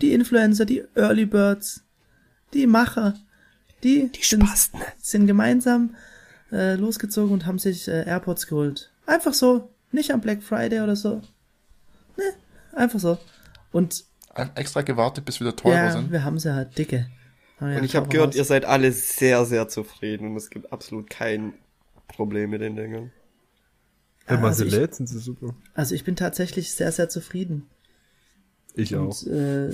[0.00, 1.84] Die Influencer, die Early Birds,
[2.52, 3.14] die Macher,
[3.84, 4.44] die, die sind,
[4.98, 5.94] sind gemeinsam
[6.50, 8.90] äh, losgezogen und haben sich äh, AirPods geholt.
[9.06, 11.22] Einfach so, nicht am Black Friday oder so.
[12.16, 12.24] Ne,
[12.72, 13.18] einfach so.
[13.70, 16.10] Und Ein- Extra gewartet, bis wieder teurer ja, sind.
[16.10, 17.06] wir haben sie halt dicke.
[17.58, 18.36] Haben wir Und ja ich habe gehört, raus.
[18.36, 21.54] ihr seid alle sehr, sehr zufrieden und es gibt absolut kein
[22.08, 23.12] Problem mit den Dingen.
[24.26, 25.54] Wenn man also sie ich- lädt, sind sie super.
[25.74, 27.68] Also ich bin tatsächlich sehr, sehr zufrieden.
[28.74, 29.22] Ich auch.
[29.22, 29.70] Und äh,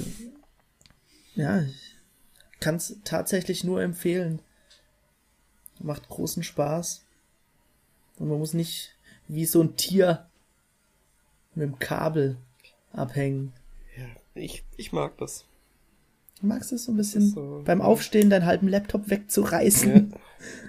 [1.35, 1.97] ja, ich
[2.59, 4.41] kann es tatsächlich nur empfehlen.
[5.79, 7.05] Macht großen Spaß.
[8.19, 8.95] Und man muss nicht
[9.29, 10.27] wie so ein Tier
[11.55, 12.37] mit dem Kabel
[12.93, 13.53] abhängen.
[13.97, 14.05] Ja,
[14.35, 15.47] ich, ich mag das.
[16.41, 17.63] Du magst es so ein bisschen So.
[17.65, 20.13] beim Aufstehen deinen halben Laptop wegzureißen,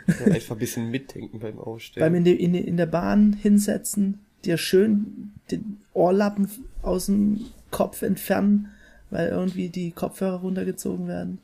[0.07, 0.13] Ja.
[0.26, 2.01] ja, einfach ein bisschen mitdenken beim Aufstehen.
[2.01, 6.49] beim in, die, in, in der Bahn hinsetzen, dir schön den Ohrlappen
[6.82, 8.69] aus dem Kopf entfernen,
[9.09, 11.39] weil irgendwie die Kopfhörer runtergezogen werden.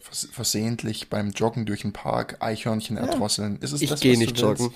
[0.00, 3.58] Vers versehentlich beim Joggen durch den Park Eichhörnchen erdrosseln.
[3.60, 4.70] Ist es ich das, gehe nicht joggen.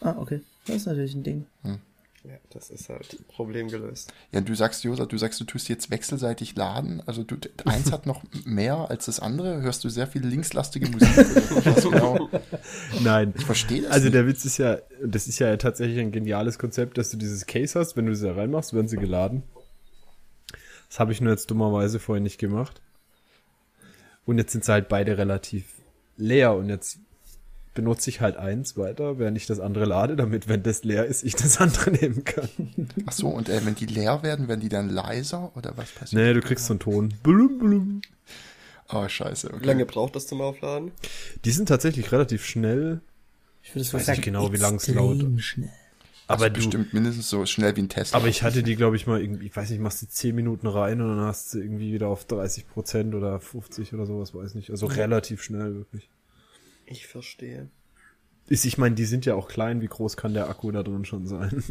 [0.00, 0.40] Ah, okay.
[0.66, 1.46] Das ist natürlich ein Ding.
[2.28, 4.12] Ja, das ist halt Problem gelöst.
[4.32, 7.00] Ja, du sagst, Josa, du sagst, du tust jetzt wechselseitig laden.
[7.06, 9.62] Also du, eins hat noch mehr als das andere.
[9.62, 11.08] Hörst du sehr viel linkslastige Musik?
[11.82, 12.28] genau?
[13.00, 13.32] Nein.
[13.36, 14.14] Ich verstehe das Also nicht.
[14.14, 17.78] der Witz ist ja, das ist ja tatsächlich ein geniales Konzept, dass du dieses Case
[17.78, 19.44] hast, wenn du sie da reinmachst, werden sie geladen.
[20.88, 22.80] Das habe ich nur jetzt dummerweise vorher nicht gemacht.
[24.24, 25.66] Und jetzt sind sie halt beide relativ
[26.16, 26.98] leer und jetzt
[27.76, 31.22] benutze ich halt eins weiter, während ich das andere lade, damit, wenn das leer ist,
[31.22, 32.48] ich das andere nehmen kann.
[33.06, 36.20] Ach so, und äh, wenn die leer werden, werden die dann leiser oder was passiert?
[36.20, 37.14] Nee, du kriegst so einen Ton.
[37.22, 38.00] Blum, blum.
[38.88, 39.48] Oh, scheiße.
[39.48, 39.62] Okay.
[39.62, 40.90] Wie lange braucht das zum Aufladen?
[41.44, 43.00] Die sind tatsächlich relativ schnell,
[43.62, 45.22] Ich würde weiß nicht genau, wie lang es dauert.
[45.40, 45.70] Schnell.
[46.28, 48.18] aber also du, bestimmt mindestens so schnell wie ein Tesla.
[48.18, 50.66] Aber ich hatte die, glaube ich, mal irgendwie, ich weiß nicht, machst du 10 Minuten
[50.66, 54.54] rein und dann hast du irgendwie wieder auf 30 Prozent oder 50 oder sowas, weiß
[54.54, 54.70] nicht.
[54.70, 56.08] Also relativ schnell, wirklich.
[56.86, 57.68] Ich verstehe.
[58.48, 61.04] Ist, ich meine, die sind ja auch klein, wie groß kann der Akku da drin
[61.04, 61.64] schon sein?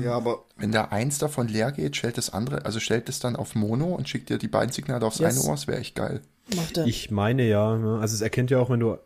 [0.00, 3.34] Ja, aber Wenn da eins davon leer geht, stellt das andere, also stellt es dann
[3.34, 5.36] auf Mono und schickt dir die beiden Signale aufs Yes.
[5.36, 6.22] eine Ohr, das wäre echt geil.
[6.54, 6.86] Macht er.
[6.86, 7.98] ich meine ja, ne?
[7.98, 8.96] also es erkennt ja auch, wenn du,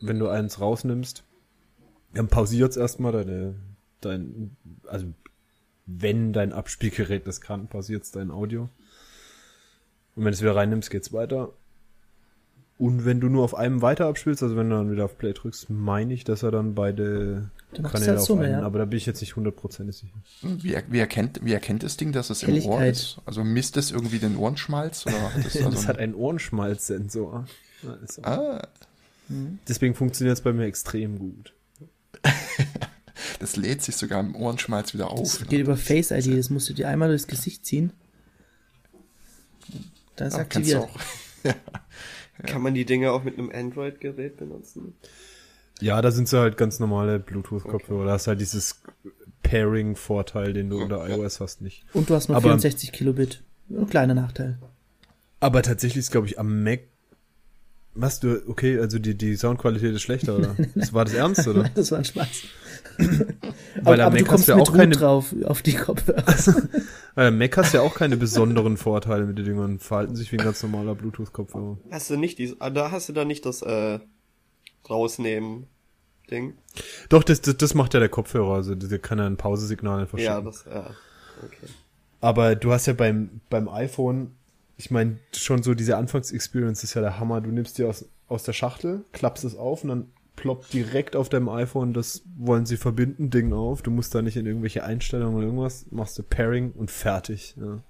[0.00, 1.24] wenn du eins rausnimmst,
[2.12, 3.54] dann pausiert es erstmal deine,
[4.02, 4.56] dein,
[4.86, 5.06] also
[5.86, 8.68] wenn dein Abspielgerät das kann, pausiert es dein Audio.
[10.16, 11.54] Und wenn du es wieder reinnimmst, geht's weiter.
[12.80, 15.34] Und wenn du nur auf einem weiter abspielst, also wenn du dann wieder auf Play
[15.34, 18.62] drückst, meine ich, dass er dann beide Dann Kanäle halt auf Summe, einen, ja.
[18.62, 20.14] aber da bin ich jetzt nicht hundertprozentig sicher.
[20.40, 23.18] Wie, er- wie, erkennt, wie erkennt das Ding, dass es im Ohr ist?
[23.26, 25.06] Also misst es irgendwie den Ohrenschmalz?
[25.06, 27.44] Oder hat es das also hat einen Ohrenschmalzsensor.
[27.82, 28.66] Ja, ist- ah,
[29.68, 31.52] Deswegen funktioniert es bei mir extrem gut.
[33.40, 35.20] das lädt sich sogar im Ohrenschmalz wieder auf.
[35.20, 35.46] Das ne?
[35.48, 37.92] geht über Face ID, das musst du dir einmal durchs Gesicht ziehen.
[40.16, 41.04] Da ist Ja, kannst du aktiviert.
[42.46, 44.94] Kann man die Dinge auch mit einem Android-Gerät benutzen?
[45.80, 48.04] Ja, da sind sie halt ganz normale Bluetooth-Kopfhörer.
[48.06, 48.82] Da hast halt dieses
[49.42, 51.84] Pairing-Vorteil, den du unter iOS hast, nicht.
[51.92, 53.42] Und du hast nur Aber- 64 Kilobit.
[53.70, 54.58] Ein kleiner Nachteil.
[55.38, 56.80] Aber tatsächlich ist, glaube ich, am Mac.
[57.94, 60.54] Was du, okay, also die, die Soundqualität ist schlechter, oder?
[60.74, 61.68] Das war das ernst, oder?
[61.74, 62.28] Das war ein Spaß.
[63.82, 65.74] Weil aber, am aber du Mac kommst hast du ja auch keine, drauf auf die
[65.74, 66.24] Kopfhörer.
[67.14, 69.78] weil am Mac hast ja auch keine besonderen Vorteile mit den Dingern.
[69.78, 71.78] Verhalten sich wie ein ganz normaler Bluetooth-Kopfhörer.
[71.90, 74.00] Hast du nicht die, ah, da hast du da nicht das, äh,
[74.88, 75.66] rausnehmen
[76.30, 76.54] Ding?
[77.08, 80.18] Doch, das, das, das macht ja der Kopfhörer, also der kann ja ein Pausesignal einfach
[80.18, 80.90] Ja, das, ja.
[81.44, 81.66] Okay.
[82.20, 84.36] Aber du hast ja beim, beim iPhone,
[84.76, 87.40] ich meine, schon so diese Anfangs-Experience ist ja der Hammer.
[87.40, 91.28] Du nimmst die aus, aus der Schachtel, klappst es auf und dann ploppt direkt auf
[91.28, 93.82] deinem iPhone das wollen sie verbinden Ding auf.
[93.82, 97.54] Du musst da nicht in irgendwelche Einstellungen oder irgendwas, machst du Pairing und fertig.
[97.60, 97.82] Ja.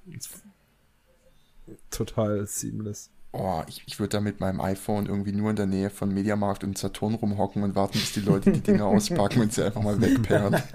[1.91, 3.11] Total seamless.
[3.33, 6.65] Oh, ich, ich würde da mit meinem iPhone irgendwie nur in der Nähe von Mediamarkt
[6.65, 10.01] und Saturn rumhocken und warten, bis die Leute die Dinger auspacken und sie einfach mal
[10.01, 10.61] wegperren.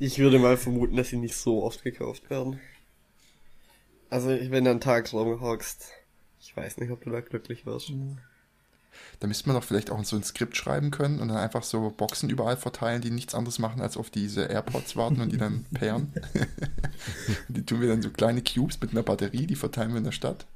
[0.00, 2.60] Ich würde mal vermuten, dass sie nicht so oft gekauft werden.
[4.10, 5.90] Also, wenn du einen Tag rumhockst,
[6.38, 7.92] ich weiß nicht, ob du da glücklich wirst.
[9.20, 11.90] Da müsste man doch vielleicht auch so ein Skript schreiben können und dann einfach so
[11.96, 15.64] Boxen überall verteilen, die nichts anderes machen, als auf diese AirPods warten und die dann
[15.74, 16.12] pairen.
[17.48, 20.12] die tun wir dann so kleine Cubes mit einer Batterie, die verteilen wir in der
[20.12, 20.46] Stadt.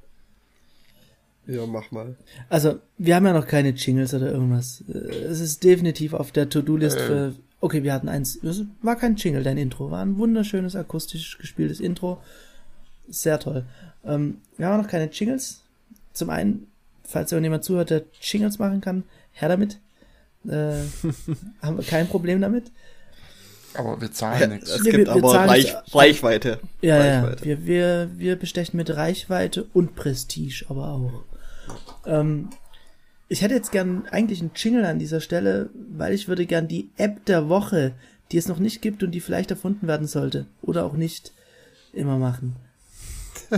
[1.45, 2.15] Ja, mach mal.
[2.47, 4.81] Also, wir haben ja noch keine Jingles oder irgendwas.
[4.87, 7.05] Äh, Es ist definitiv auf der To-Do-List Äh.
[7.05, 7.35] für.
[7.59, 8.35] Okay, wir hatten eins.
[8.43, 9.91] Es war kein Jingle, dein Intro.
[9.91, 12.21] War ein wunderschönes, akustisch gespieltes Intro.
[13.09, 13.65] Sehr toll.
[14.05, 15.61] Ähm, wir haben noch keine Jingles.
[16.13, 16.67] Zum einen,
[17.07, 19.79] falls jemand zuhört, der Jingles machen kann, her damit.
[20.47, 20.49] Äh,
[21.61, 22.71] haben wir kein Problem damit.
[23.75, 24.69] Aber wir zahlen nichts.
[24.69, 26.59] Es Wir- gibt wir- wir aber Reich, nicht- Reichweite.
[26.81, 27.21] Ja, ja.
[27.21, 27.45] Reichweite.
[27.45, 31.23] Wir, wir, wir bestechen mit Reichweite und Prestige aber auch.
[32.05, 32.49] Ähm,
[33.29, 36.89] ich hätte jetzt gern eigentlich einen Jingle an dieser Stelle, weil ich würde gern die
[36.97, 37.93] App der Woche,
[38.31, 41.31] die es noch nicht gibt und die vielleicht erfunden werden sollte oder auch nicht,
[41.93, 42.55] immer machen.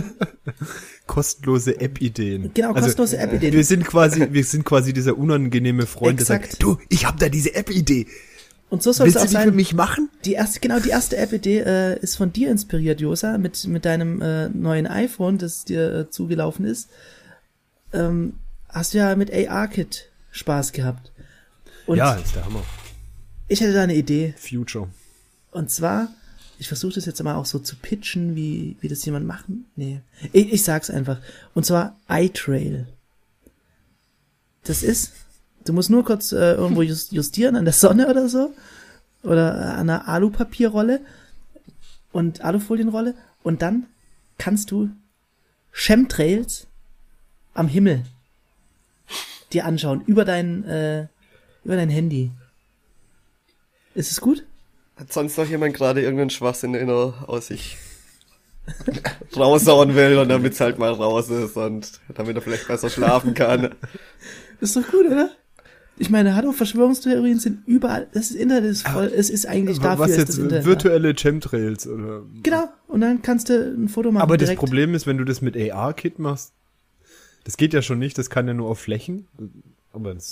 [1.06, 2.50] Kostenlose App-Ideen.
[2.54, 3.52] Genau, Also, kostenlose App-Ideen.
[3.52, 6.52] Wir sind quasi, wir sind quasi dieser unangenehme Freund, der Exakt.
[6.52, 8.06] sagt, du, ich hab da diese App-Idee.
[8.68, 9.54] Und so soll es auch die für sein.
[9.54, 10.10] mich machen?
[10.24, 14.20] Die erste, genau, die erste App-Idee äh, ist von dir inspiriert, Josa, mit, mit deinem
[14.20, 16.88] äh, neuen iPhone, das dir äh, zugelaufen ist.
[17.92, 18.34] Ähm,
[18.68, 21.12] hast du ja mit AR-Kit Spaß gehabt.
[21.86, 22.64] Und ja, ist der Hammer.
[23.46, 24.34] ich hätte da eine Idee.
[24.36, 24.88] Future.
[25.52, 26.08] Und zwar,
[26.58, 29.66] ich versuche das jetzt mal auch so zu pitchen, wie, wie das jemand machen.
[29.76, 30.00] Nee.
[30.32, 31.18] Ich, ich sag's einfach.
[31.54, 32.86] Und zwar iTrail.
[34.64, 35.12] Das ist,
[35.64, 38.54] du musst nur kurz äh, irgendwo jus- justieren an der Sonne oder so.
[39.22, 41.00] Oder äh, an einer Alupapierrolle
[42.12, 43.14] und Alufolienrolle.
[43.42, 43.86] Und dann
[44.38, 44.90] kannst du
[45.72, 46.66] Chemtrails
[47.54, 48.02] am Himmel
[49.52, 50.02] dir anschauen.
[50.06, 51.06] Über dein, äh,
[51.64, 52.30] über dein Handy.
[53.94, 54.44] Ist es gut?
[54.96, 57.76] Hat sonst noch jemand gerade irgendeinen Schwachsinn in der aus sich
[59.36, 63.34] raushauen will und damit es halt mal raus ist und damit er vielleicht besser schlafen
[63.34, 63.74] kann?
[64.60, 65.30] Ist doch gut, oder?
[65.98, 68.06] Ich meine, hallo, Verschwörungstheorien sind überall.
[68.12, 69.06] Das Internet ist voll.
[69.14, 70.66] Es ist eigentlich dafür, Was ist jetzt das Internet.
[70.66, 72.68] virtuelle Chemtrails oder Genau.
[72.86, 74.22] Und dann kannst du ein Foto machen.
[74.22, 74.58] Aber das direkt.
[74.60, 76.52] Problem ist, wenn du das mit AR-Kit machst,
[77.44, 79.26] das geht ja schon nicht, das kann ja nur auf Flächen.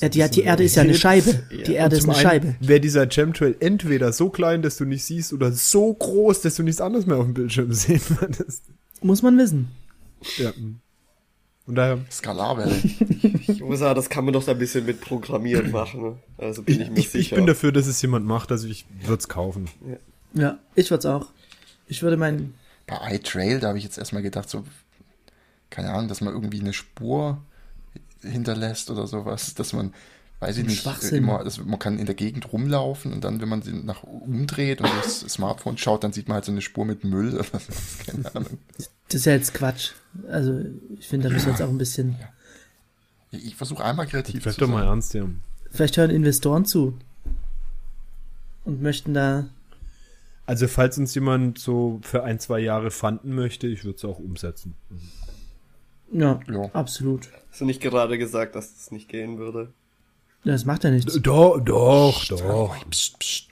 [0.00, 1.32] Ja, die, die Erde ist ja eine Scheibe.
[1.50, 2.56] Die Ja, Erde ist eine einen Scheibe.
[2.60, 6.62] wäre dieser Chemtrail entweder so klein, dass du nicht siehst, oder so groß, dass du
[6.62, 8.62] nichts anderes mehr auf dem Bildschirm sehen würdest.
[9.02, 9.68] Muss man wissen.
[10.38, 10.52] Ja.
[11.66, 12.74] Und daher, Skalarwelle.
[13.46, 16.16] Ich muss sagen, das kann man doch da ein bisschen mit Programmieren machen.
[16.38, 17.36] Also bin ich, ich, mir ich, ich sicher.
[17.36, 19.68] bin dafür, dass es jemand macht, also ich würde es kaufen.
[20.32, 21.26] Ja, ich würd's auch.
[21.86, 22.54] Ich würde meinen.
[22.86, 24.64] Bei iTrail, da habe ich jetzt erstmal gedacht, so,
[25.70, 27.38] keine Ahnung, dass man irgendwie eine Spur
[28.24, 29.92] hinterlässt oder sowas, dass man,
[30.40, 33.62] weiß ich nicht, immer, dass man kann in der Gegend rumlaufen und dann, wenn man
[33.62, 37.04] sie nach umdreht und das Smartphone schaut, dann sieht man halt so eine Spur mit
[37.04, 38.58] Müll oder was, keine Ahnung.
[39.08, 39.92] Das ist ja jetzt Quatsch.
[40.28, 40.60] Also,
[40.98, 42.16] ich finde, da müssen wir jetzt auch ein bisschen.
[43.30, 44.74] Ich, ich versuche einmal kreativ Bleib zu doch sein.
[44.74, 45.26] mal ernst, ja.
[45.70, 46.96] Vielleicht hören Investoren zu.
[48.64, 49.46] Und möchten da.
[50.46, 54.18] Also falls uns jemand so für ein, zwei Jahre fanden möchte, ich würde es auch
[54.18, 54.74] umsetzen.
[56.12, 56.70] Ja, Ja.
[56.72, 57.28] absolut.
[57.50, 59.72] Hast du nicht gerade gesagt, dass das nicht gehen würde?
[60.44, 61.18] Ja, das macht ja nichts.
[61.22, 62.76] Doch, doch, doch.
[62.90, 63.48] Psst, psst.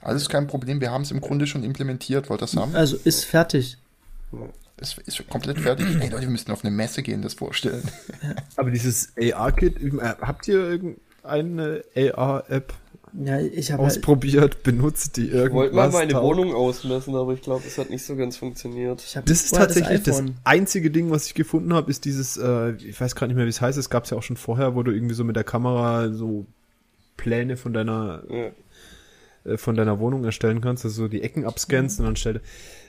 [0.00, 2.74] Alles kein Problem, wir haben es im Grunde schon implementiert, wollt ihr das haben?
[2.74, 3.78] Also, ist fertig.
[4.76, 5.86] Es ist komplett fertig.
[6.00, 7.82] Ey Leute, wir müssten auf eine Messe gehen, das vorstellen.
[8.56, 12.74] Aber dieses AR-Kit, äh, habt ihr irgendeine AR-App?
[13.16, 15.92] Ja, ich habe halt, ausprobiert, benutzt die Ich wollte irgendwas.
[15.92, 16.24] mal meine taugt.
[16.24, 19.00] Wohnung ausmessen, aber ich glaube, es hat nicht so ganz funktioniert.
[19.06, 20.36] ich hab Das ist tatsächlich das, iPhone.
[20.42, 23.50] einzige Ding, was ich gefunden habe, ist dieses, äh, ich weiß gerade nicht mehr, wie
[23.50, 25.44] es heißt, es gab es ja auch schon vorher, wo du irgendwie so mit der
[25.44, 26.46] Kamera so
[27.16, 29.52] Pläne von deiner Ja.
[29.52, 32.40] äh, von deiner Wohnung erstellen kannst, also so die Ecken abscannst und dann stellt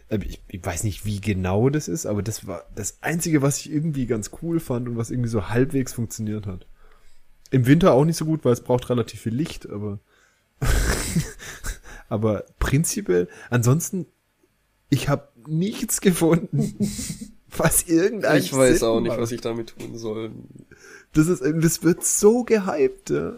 [0.09, 3.59] äh, ich, ich weiß nicht, wie genau das ist, aber das war das einzige, was
[3.59, 6.65] ich irgendwie ganz cool fand und was irgendwie so halbwegs funktioniert hat.
[7.51, 9.99] Im Winter auch nicht so gut, weil es braucht relativ viel Licht, aber
[12.09, 14.07] aber prinzipiell ansonsten
[14.89, 16.75] ich habe nichts gefunden,
[17.49, 19.21] was irgendein Ich weiß Sinn auch nicht, macht.
[19.21, 20.31] was ich damit tun soll.
[21.13, 23.33] Das ist, das wird so gehypt, ja.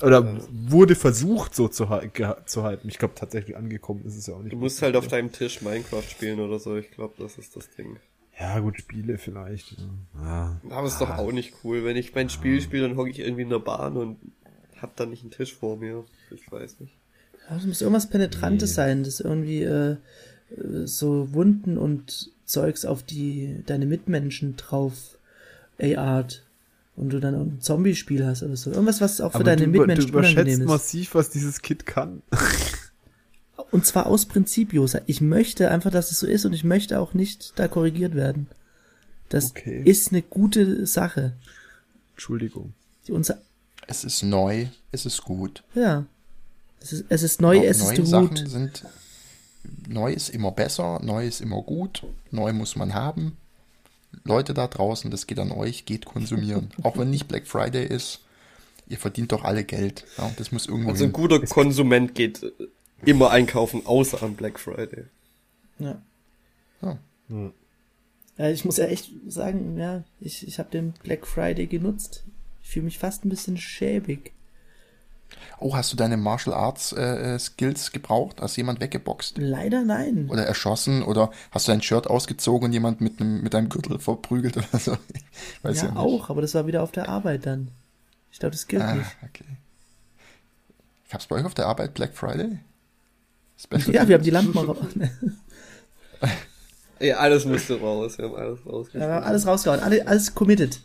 [0.00, 2.88] Oder wurde versucht, so zu, zu hypen.
[2.88, 4.52] Ich glaube, tatsächlich angekommen ist es ja auch nicht.
[4.52, 6.76] Du musst halt auf deinem Tisch Minecraft spielen oder so.
[6.76, 7.96] Ich glaube, das ist das Ding.
[8.38, 9.72] Ja, gut, Spiele vielleicht.
[9.72, 9.80] Ja.
[10.22, 10.60] Ah.
[10.70, 11.84] Aber ist doch auch nicht cool.
[11.84, 14.18] Wenn ich mein Spiel spiele, dann hocke ich irgendwie in der Bahn und
[14.82, 16.04] hab dann nicht einen Tisch vor mir.
[16.30, 16.94] Ich weiß nicht.
[17.48, 19.96] Ja, das muss irgendwas Penetrantes sein, das irgendwie äh,
[20.84, 25.18] so Wunden und Zeugs auf die deine Mitmenschen drauf
[25.80, 26.44] ARt
[26.96, 28.70] und du dann auch ein Zombie-Spiel hast oder so.
[28.70, 30.66] Irgendwas, was auch für Aber deine du, du Mitmenschen überschätzt unangenehm ist.
[30.68, 32.22] massiv, was dieses Kit kann.
[33.70, 35.00] Und zwar aus Prinzip, Josa.
[35.06, 38.46] Ich möchte einfach, dass es so ist und ich möchte auch nicht da korrigiert werden.
[39.28, 39.82] Das Okay.
[39.84, 41.34] ist eine gute Sache.
[42.12, 42.72] Entschuldigung.
[43.06, 43.38] Die unser,
[43.88, 45.64] Es ist neu, es ist gut.
[45.74, 46.04] ja.
[46.80, 48.48] Es ist, es ist neu, Auch es neue ist Sachen gut.
[48.48, 48.84] sind.
[49.88, 53.36] Neu ist immer besser, neu ist immer gut, neu muss man haben.
[54.22, 56.70] Leute da draußen, das geht an euch, geht konsumieren.
[56.84, 58.20] Auch wenn nicht Black Friday ist,
[58.86, 60.04] ihr verdient doch alle Geld.
[60.18, 62.46] Ja, das muss irgendwo Also ein guter Konsument geht
[63.04, 65.06] immer einkaufen, außer am Black Friday.
[65.80, 66.00] Ja.
[66.80, 66.98] Ja.
[68.38, 72.22] Ja, ich muss ja echt sagen, ja, ich, ich habe den Black Friday genutzt.
[72.68, 74.32] Ich fühle mich fast ein bisschen schäbig.
[75.58, 78.42] Oh, hast du deine Martial Arts äh, äh, Skills gebraucht?
[78.42, 79.38] Hast jemand weggeboxt?
[79.38, 80.28] Leider nein.
[80.28, 81.02] Oder erschossen?
[81.02, 84.78] Oder hast du dein Shirt ausgezogen und jemand mit, einem, mit einem Gürtel verprügelt oder
[84.78, 84.92] so?
[85.56, 85.98] Ich weiß ja, ja, nicht.
[85.98, 87.68] auch, aber das war wieder auf der Arbeit dann.
[88.30, 89.16] Ich glaube, das gilt Ah, nicht.
[89.24, 89.44] okay.
[91.10, 92.58] Gab's bei euch auf der Arbeit Black Friday?
[93.56, 94.76] Special Ja, wir haben die Lampen auch.
[97.00, 98.18] Ja, alles müsste raus.
[98.18, 99.00] Wir haben alles rausgeschmissen.
[99.00, 100.80] Ja, wir haben alles rausgehauen, alle, alles committed.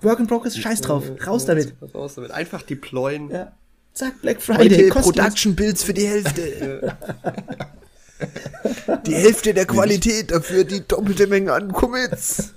[0.00, 1.74] Work in Progress, scheiß drauf, raus damit.
[1.94, 2.30] Raus damit.
[2.30, 3.30] Einfach deployen.
[3.30, 3.52] Ja.
[3.94, 5.56] Zack, Black Friday, kostenlos.
[5.56, 6.96] Builds für die Hälfte.
[9.06, 12.54] die Hälfte der Qualität, dafür die doppelte Menge an Commits.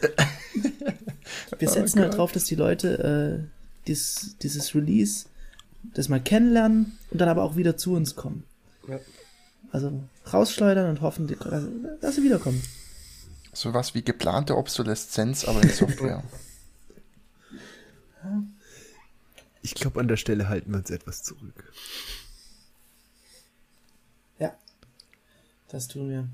[1.58, 3.48] Wir setzen halt drauf, dass die Leute äh,
[3.86, 5.26] dies, dieses Release,
[5.94, 8.44] das mal kennenlernen und dann aber auch wieder zu uns kommen.
[8.88, 8.98] Ja.
[9.72, 9.92] Also
[10.32, 11.68] rausschleudern und hoffen, also,
[12.00, 12.62] dass sie wiederkommen.
[13.52, 16.22] Sowas wie geplante Obsoleszenz, aber in Software.
[19.62, 21.72] Ich glaube, an der Stelle halten wir uns etwas zurück.
[24.38, 24.54] Ja,
[25.68, 26.28] das tun wir.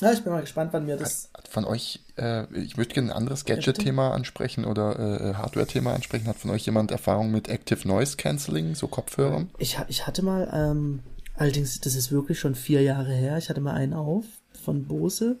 [0.00, 1.28] Ja, ich bin mal gespannt, wann wir das.
[1.34, 6.28] Hat von euch, äh, ich möchte gerne ein anderes Gadget-Thema ansprechen oder äh, Hardware-Thema ansprechen.
[6.28, 9.50] Hat von euch jemand Erfahrung mit Active Noise Cancelling, so Kopfhörern?
[9.58, 11.00] Ich, ich hatte mal, ähm,
[11.34, 14.24] allerdings, das ist wirklich schon vier Jahre her, ich hatte mal einen auf
[14.62, 15.40] von Bose.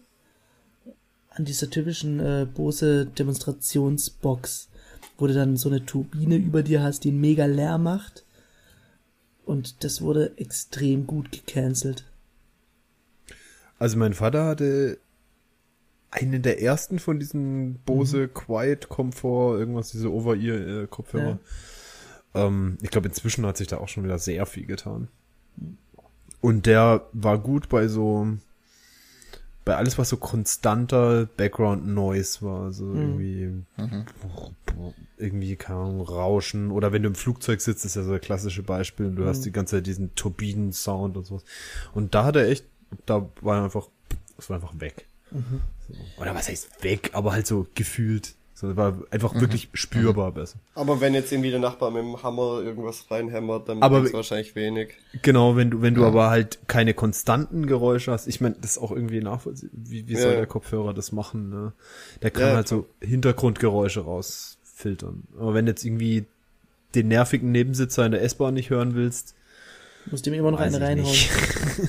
[1.30, 4.67] An dieser typischen äh, Bose Demonstrationsbox,
[5.18, 8.24] wo du dann so eine Turbine über dir hast, die einen mega Lärm macht.
[9.44, 12.04] Und das wurde extrem gut gecancelt.
[13.78, 14.98] Also mein Vater hatte
[16.10, 21.38] einen der ersten von diesen Bose Quiet Comfort, irgendwas, diese Over-Ear-Kopfhörer.
[22.34, 25.08] Ähm, ich glaube, inzwischen hat sich da auch schon wieder sehr viel getan.
[26.40, 28.26] Und der war gut bei so,
[29.64, 33.64] bei alles, was so konstanter Background Noise war, so irgendwie,
[35.18, 38.62] irgendwie, keine Ahnung, Rauschen, oder wenn du im Flugzeug sitzt, ist ja so ein klassische
[38.62, 41.44] Beispiel, und du hast die ganze Zeit diesen Turbinen-Sound und sowas.
[41.94, 42.64] Und da hat er echt,
[43.06, 43.88] da war er einfach,
[44.36, 45.06] das war einfach weg.
[45.30, 45.94] So.
[46.22, 48.34] Oder was heißt weg, aber halt so gefühlt.
[48.54, 50.58] So, war einfach wirklich spürbar besser.
[50.74, 54.56] Aber wenn jetzt irgendwie der Nachbar mit dem Hammer irgendwas reinhämmert, dann Aber- ist wahrscheinlich
[54.56, 54.94] wenig.
[55.22, 58.78] Genau, wenn du, wenn du aber halt keine konstanten Geräusche hast, ich meine, das ist
[58.78, 59.70] auch irgendwie nachvollziehbar.
[59.80, 60.36] Wie, wie soll Ja.
[60.38, 61.50] der Kopfhörer das machen?
[61.50, 61.72] Ne?
[62.22, 64.00] Der kann Ja, halt so Hintergrundgeräusche
[64.78, 65.24] rausfiltern.
[65.38, 66.26] Aber wenn jetzt irgendwie
[66.94, 69.34] den nervigen Nebensitzer in der S-Bahn nicht hören willst,
[70.10, 71.88] Musst ihm immer noch weiß eine ich reinhauen.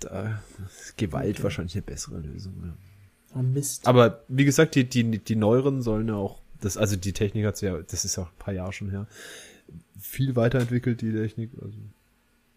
[0.00, 2.54] da ist Gewalt wahrscheinlich eine bessere Lösung.
[2.62, 3.38] Ja.
[3.38, 3.86] Oh, Mist.
[3.86, 7.60] Aber wie gesagt, die, die, die neueren sollen ja auch, das, also die Technik hat
[7.62, 9.08] ja, das ist ja auch ein paar Jahre schon her,
[9.98, 11.50] viel weiterentwickelt, die Technik.
[11.60, 11.78] Also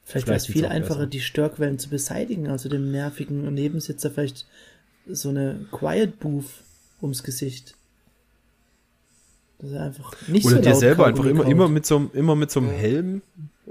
[0.04, 1.10] Vielleicht wäre es viel einfacher, besser.
[1.10, 4.46] die Störquellen zu beseitigen, also dem nervigen Nebensitzer vielleicht
[5.08, 6.46] so eine Quiet Booth
[7.02, 7.76] ums Gesicht.
[9.60, 12.36] Das ist einfach nicht Oder so dir selber einfach immer, immer mit so einem, immer
[12.36, 13.22] mit so einem Helm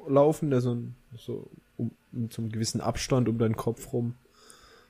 [0.09, 4.15] laufen, der so, ein, so um, mit so einem gewissen Abstand um deinen Kopf rum.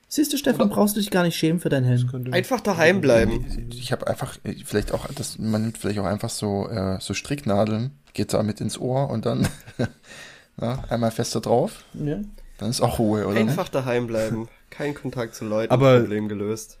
[0.07, 2.07] Siehst du, Stefan, brauchst du dich gar nicht schämen für deinen Helm.
[2.31, 3.67] Einfach daheim bleiben.
[3.71, 7.91] Ich habe einfach, vielleicht auch, das, man nimmt vielleicht auch einfach so, äh, so Stricknadeln,
[8.13, 9.47] geht damit ins Ohr und dann
[10.61, 12.19] ja, einmal fester drauf, Ja.
[12.59, 13.37] dann ist auch Ruhe, oder?
[13.39, 14.47] Einfach daheim bleiben.
[14.69, 15.71] Kein Kontakt zu Leuten.
[15.73, 16.77] Aber- Problem gelöst.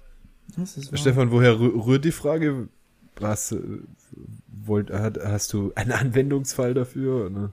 [0.55, 0.99] Das ist wahr.
[0.99, 2.67] Stefan, woher rü- rührt die Frage?
[3.21, 3.59] Hast, äh,
[4.47, 7.29] wollt, hat, hast du einen Anwendungsfall dafür?
[7.29, 7.51] Ne?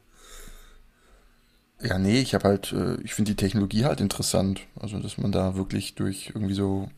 [1.82, 4.60] Ja, nee, ich habe halt, äh, ich finde die Technologie halt interessant.
[4.78, 6.88] Also, dass man da wirklich durch irgendwie so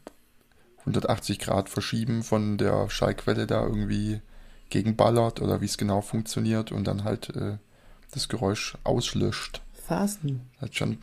[0.81, 4.21] 180 Grad verschieben von der Schallquelle da irgendwie
[4.71, 7.59] gegenballert oder wie es genau funktioniert und dann halt äh,
[8.11, 9.63] das Geräusch auslöscht.
[9.87, 10.41] Phasen.
[10.61, 10.99] Halt schon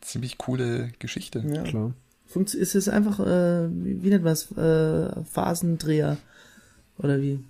[0.00, 1.44] ziemlich coole Geschichte.
[1.46, 1.62] Ja.
[1.62, 1.92] Klar.
[2.26, 6.16] Funkt, ist es einfach, äh, wie, wie nennt man es, äh, Phasendreher?
[7.02, 7.40] Oder wie?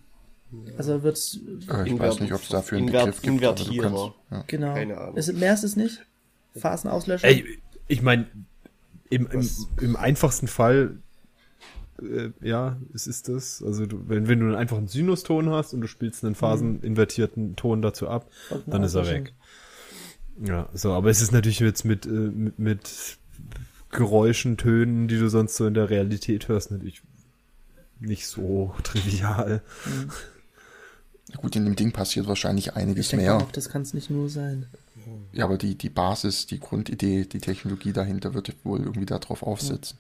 [0.77, 1.35] Also wird's,
[1.69, 3.45] Äh, ich Inver- weiß nicht, ob es dafür einen Inver- Begriff gibt.
[3.45, 3.91] aber du Invertierer.
[3.91, 4.45] kannst- ja.
[4.47, 4.75] genau.
[4.75, 5.17] Keine Ahnung.
[5.17, 6.05] Ist, mehr ist es nicht?
[6.57, 7.27] Phasenauslöscher?
[7.29, 7.45] Ey,
[7.89, 8.27] ich meine,
[9.09, 9.49] im, im,
[9.81, 10.99] im einfachsten Fall,
[12.03, 13.63] äh, ja, es ist das.
[13.63, 17.81] Also du, wenn, wenn du einen einfachen Sinuston hast und du spielst einen phaseninvertierten Ton
[17.83, 18.31] dazu ab,
[18.67, 19.33] dann ist er weg.
[20.45, 22.91] Ja, so, aber es ist natürlich jetzt mit, äh, mit, mit
[23.91, 27.03] Geräuschen, Tönen, die du sonst so in der Realität hörst, natürlich
[28.03, 29.63] nicht so trivial.
[31.37, 33.37] Gut, in dem Ding passiert wahrscheinlich Ich einiges denke mehr.
[33.37, 34.67] auch, das kann es nicht nur sein.
[35.33, 39.99] Ja, aber die, die Basis, die Grundidee, die Technologie dahinter wird wohl irgendwie darauf aufsetzen.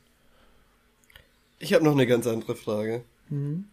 [1.59, 3.03] Ich habe noch eine ganz andere Frage.
[3.31, 3.65] Mhm.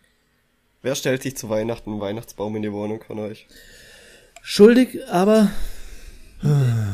[0.81, 3.47] Wer stellt sich zu Weihnachten einen Weihnachtsbaum in die Wohnung von euch?
[4.41, 5.51] Schuldig, aber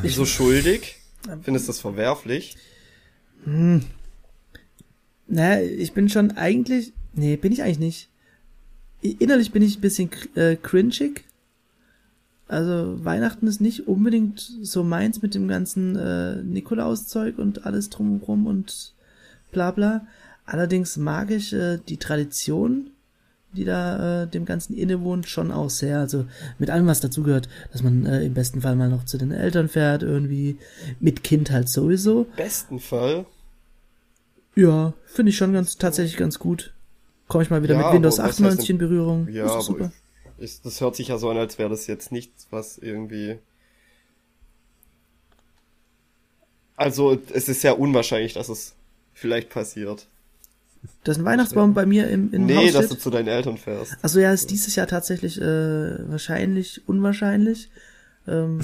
[0.02, 0.96] Wieso schuldig?
[1.42, 2.56] Findest du das verwerflich?
[5.28, 8.08] Naja, ich bin schon eigentlich, nee, bin ich eigentlich nicht.
[9.20, 11.24] Innerlich bin ich ein bisschen äh, cringig.
[12.48, 18.46] Also Weihnachten ist nicht unbedingt so meins mit dem ganzen äh, Nikolauszeug und alles drumherum
[18.46, 18.94] und
[19.50, 20.06] bla bla.
[20.44, 22.90] Allerdings mag ich äh, die Tradition,
[23.52, 25.98] die da äh, dem Ganzen innewohnt, schon auch sehr.
[25.98, 26.26] Also
[26.58, 29.68] mit allem, was dazugehört, dass man äh, im besten Fall mal noch zu den Eltern
[29.68, 30.58] fährt, irgendwie
[31.00, 32.26] mit Kind halt sowieso.
[32.36, 33.26] Besten Fall.
[34.56, 36.72] Ja, finde ich schon ganz tatsächlich ganz gut.
[37.28, 39.28] Komme ich mal wieder Ja, mit Windows aber was 98 heißt in Berührung.
[39.28, 39.92] Ja, das ist aber super.
[40.38, 43.38] ich, das hört sich ja so an, als wäre das jetzt nichts, was irgendwie.
[46.76, 48.74] Also, es ist sehr unwahrscheinlich, dass es
[49.14, 50.06] vielleicht passiert.
[51.04, 52.98] Das ist ein Weihnachtsbaum bei mir im, im nee, Haus dass steht.
[52.98, 53.96] du zu deinen Eltern fährst.
[54.02, 57.70] Also ja, ist dieses Jahr tatsächlich äh, wahrscheinlich unwahrscheinlich.
[58.26, 58.60] Ähm,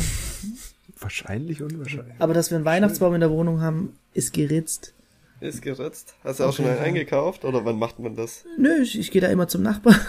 [1.01, 2.14] Wahrscheinlich unwahrscheinlich.
[2.20, 4.93] aber dass wir einen Weihnachtsbaum in der Wohnung haben, ist geritzt.
[5.43, 6.14] Ist geritzt.
[6.24, 7.45] Hast du auch schon einen eingekauft?
[7.45, 8.45] Oder wann macht man das?
[8.59, 9.99] Nö, ich, ich gehe da immer zum Nachbarn.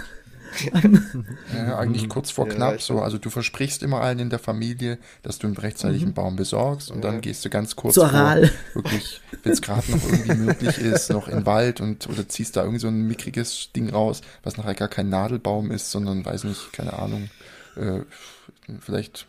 [1.51, 3.01] Ja, eigentlich kurz vor Ja, knapp so.
[3.01, 7.03] Also du versprichst immer allen in der Familie, dass du einen rechtzeitigen Baum besorgst und
[7.03, 7.19] dann Ja.
[7.21, 8.37] gehst du ganz kurz Zur vor,
[8.75, 12.55] wirklich, wenn es gerade noch irgendwie möglich ist, noch in den Wald und oder ziehst
[12.55, 16.43] da irgend so ein mickriges Ding raus, was nachher gar kein Nadelbaum ist, sondern weiß
[16.43, 17.31] nicht, keine Ahnung,
[17.75, 18.01] äh,
[18.79, 19.25] vielleicht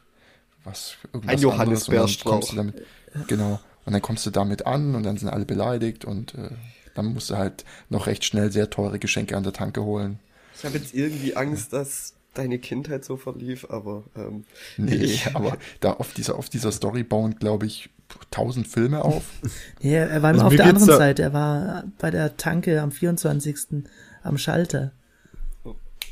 [0.64, 2.32] was irgendwas Ein Johannisbeerstrauch.
[2.32, 2.76] anderes und dann kommst
[3.14, 3.60] du damit, genau.
[3.86, 6.50] Und dann kommst du damit an und dann sind alle beleidigt und äh,
[6.94, 10.18] dann musst du halt noch recht schnell sehr teure Geschenke an der Tanke holen.
[10.56, 14.44] Ich habe jetzt irgendwie Angst, dass deine Kindheit so verlief, aber ähm,
[14.76, 17.90] Nee, ich, aber da auf dieser, auf dieser Story bauen, glaube ich,
[18.30, 19.24] tausend Filme auf.
[19.80, 21.22] Ja, er war immer Also auf der anderen da- Seite.
[21.22, 23.84] Er war bei der Tanke am 24.
[24.22, 24.92] am Schalter.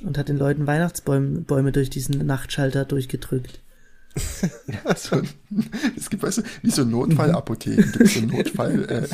[0.02, 3.60] Und hat den Leuten Weihnachtsbäume Bäume durch diesen Nachtschalter durchgedrückt.
[4.66, 5.22] Ja, so,
[5.96, 9.08] es gibt, weißt du, wie so Notfallapotheken, gibt es so Notfall,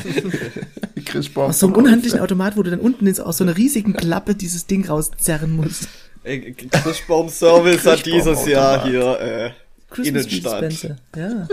[0.96, 1.50] äh, Christbaum.
[1.50, 4.34] Aus so einem unhandlichen Automat, wo du dann unten ins, aus so einer riesigen Klappe
[4.34, 5.88] dieses Ding rauszerren musst.
[6.24, 9.50] Ey, Christbaum-Service hat dieses Jahr hier äh,
[9.90, 10.96] Christmas Innenstadt.
[11.16, 11.48] Ja.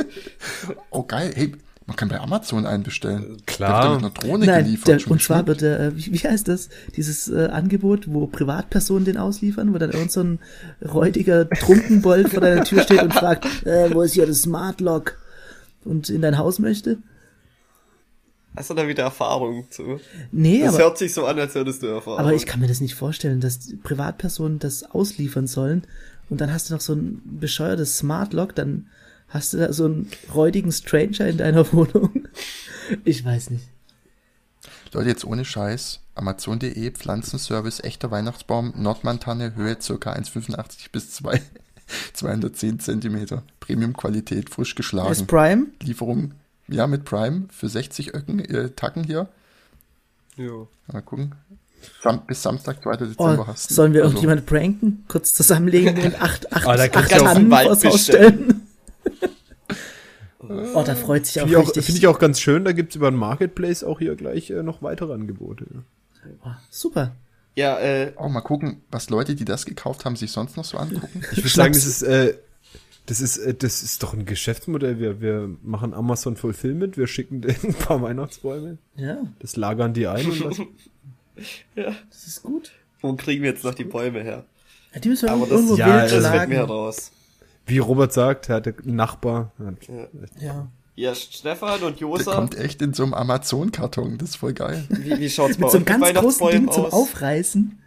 [0.90, 1.52] Oh, geil, hey,
[1.88, 3.38] man kann bei Amazon einen bestellen.
[3.46, 3.82] Klar.
[3.82, 4.88] Der wird mit einer Drohne Nein, geliefert.
[4.88, 9.06] der, und zwar wird der, äh, wie, wie heißt das, dieses äh, Angebot, wo Privatpersonen
[9.06, 10.40] den ausliefern, wo dann irgend so ein
[10.84, 15.18] räudiger Trunkenbold vor deiner Tür steht und fragt, äh, wo ist hier das Smart Lock?
[15.84, 16.98] Und in dein Haus möchte?
[18.56, 20.00] Hast du da wieder Erfahrung zu?
[20.32, 22.20] Nee, Das aber, hört sich so an, als hättest du Erfahrung.
[22.20, 25.84] aber ich kann mir das nicht vorstellen, dass Privatpersonen das ausliefern sollen
[26.30, 28.88] und dann hast du noch so ein bescheuertes Smart Lock, dann
[29.30, 32.28] hast du da so einen räudigen Stranger in deiner Wohnung.
[33.04, 33.66] Ich weiß nicht.
[34.94, 36.00] Leute, jetzt ohne Scheiß.
[36.16, 40.14] Amazon.de, Pflanzenservice, echter Weihnachtsbaum, Nordmantanne, Höhe ca.
[40.14, 41.42] 1,85 bis 2,
[42.14, 43.44] 210 Zentimeter.
[43.60, 45.28] Premium-Qualität, frisch Ist geschlagen.
[45.28, 45.68] Prime?
[45.82, 46.32] Lieferung,
[46.70, 49.28] ja, mit Prime für 60 Öcken, äh, Tacken hier.
[50.38, 50.70] Jo.
[50.88, 51.36] Mal gucken.
[52.02, 52.94] Sam bis Samstag, 2.
[52.94, 53.70] Oh, Dezember hast.
[53.70, 53.74] du.
[53.74, 55.04] sollen wir Also, irgendjemand pranken?
[55.10, 58.34] Kurz zusammenlegen und acht, acht, Ah, da acht Tannen einen Wald vors Haus bestellen.
[58.34, 58.62] stellen.
[60.74, 61.86] Oh, da freut sich auch Finde ich, auch- richtig.
[61.86, 64.82] finde ich auch ganz schön, da gibt's über den Marketplace auch hier gleich äh, noch
[64.82, 65.66] weitere Angebote.
[66.44, 67.16] Oh, super.
[67.56, 70.78] Ja, äh, Oh, mal gucken, was Leute, die das gekauft haben, sich sonst noch so
[70.78, 71.22] angucken.
[71.32, 72.36] Ich würde sagen, das ist, äh,
[73.06, 75.00] das ist, äh, das ist doch ein Geschäftsmodell.
[75.00, 80.08] Wir, wir machen Amazon Fulfillment, wir schicken denen ein paar Weihnachtsbäume, Ja, das lagern die
[80.08, 80.58] ein und das,
[82.10, 82.72] das ist gut.
[83.02, 84.46] wo kriegen wir jetzt noch die Bäume her?
[84.94, 86.70] Ja, die müssen wir Aber das- irgendwo ja, wild das Das wird mir schlagen.
[87.66, 89.52] Wie Robert sagt, er hat einen Nachbar.
[90.40, 90.68] Ja.
[90.98, 94.86] Ja, Stefan und Der Josa, kommt echt in so einem Amazon-Karton, das ist voll geil.
[94.90, 96.94] wie, wie schaut's bei Mit so einem ganz großen Ding Weihnachtsbäumen zum aus?
[96.94, 97.80] Aufreißen.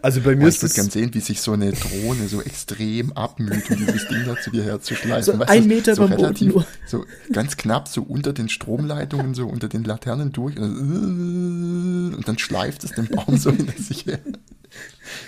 [0.00, 2.28] Also bei Oh, mir ich ist würde gern es, sehen, wie sich so eine Drohne
[2.28, 5.34] so extrem abmüht, um dieses Ding da zu dir herzuschleifen.
[5.34, 6.66] So Weißt ein Meter so Boden relativ, nur.
[6.86, 12.38] so ganz knapp, so unter den Stromleitungen, so unter den Laternen durch und, und dann
[12.38, 14.20] schleift es den Baum so hinter sich her.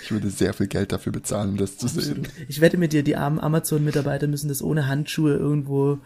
[0.03, 2.27] Ich würde sehr viel Geld dafür bezahlen, um das zu sehen.
[2.47, 5.99] Ich wette mit dir, die armen Amazon-Mitarbeiter müssen das ohne Handschuhe irgendwo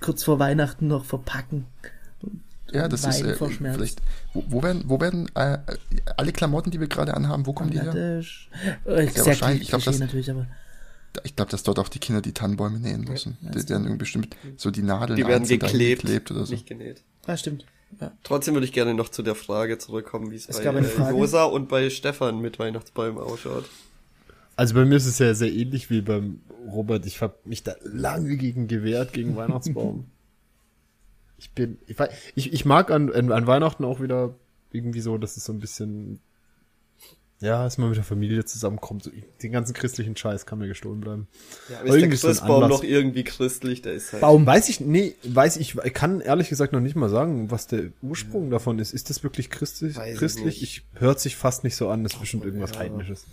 [0.00, 1.66] kurz vor Weihnachten noch verpacken.
[2.72, 3.76] Ja, das ist Weinen äh, vor Schmerz.
[3.76, 4.02] vielleicht.
[4.32, 5.58] Wo, wo werden, wo werden äh,
[6.16, 7.94] alle Klamotten, die wir gerade anhaben, wo kommen die her?
[7.94, 9.62] Äh, sehr wahrscheinlich.
[9.62, 10.46] Ich glaub, Klischee das- natürlich, aber
[11.24, 13.36] Ich glaube, dass dort auch die Kinder die Tannenbäume nähen müssen.
[13.42, 16.52] Die werden irgendwie bestimmt so die Nadeln Die werden geklebt, geklebt oder so.
[16.54, 17.02] nicht genäht.
[17.26, 17.66] ah, stimmt.
[18.00, 18.12] Ja.
[18.22, 21.10] Trotzdem würde ich gerne noch zu der Frage zurückkommen, wie es bei äh?
[21.10, 23.64] Josa und bei Stefan mit Weihnachtsbäumen ausschaut.
[24.56, 26.40] also bei mir ist es ja sehr ähnlich wie beim
[26.70, 27.06] Robert.
[27.06, 30.06] Ich habe mich da lange gegen gewehrt, gegen Weihnachtsbaum.
[31.38, 31.96] Ich bin, ich,
[32.36, 34.34] ich, ich mag an, an, an Weihnachten auch wieder
[34.70, 36.20] irgendwie so, dass es so ein bisschen,
[37.42, 39.10] ja, dass man mit der Familie zusammenkommt.
[39.42, 41.26] Den ganzen christlichen Scheiß kann mir gestohlen bleiben.
[41.68, 43.82] Ja, Aber ist der Christbaum noch irgendwie christlich?
[43.82, 44.20] Der ist halt.
[44.20, 44.46] Baum.
[44.46, 47.86] Weiß ich, nee, weiß ich, ich kann ehrlich gesagt noch nicht mal sagen, was der
[48.00, 48.94] Ursprung davon ist.
[48.94, 49.96] Ist das wirklich christlich?
[49.96, 50.44] Weiß ich christlich?
[50.44, 50.62] nicht.
[50.62, 53.26] Ich, hört sich fast nicht so an, das ist bestimmt irgendwas Heidnisches.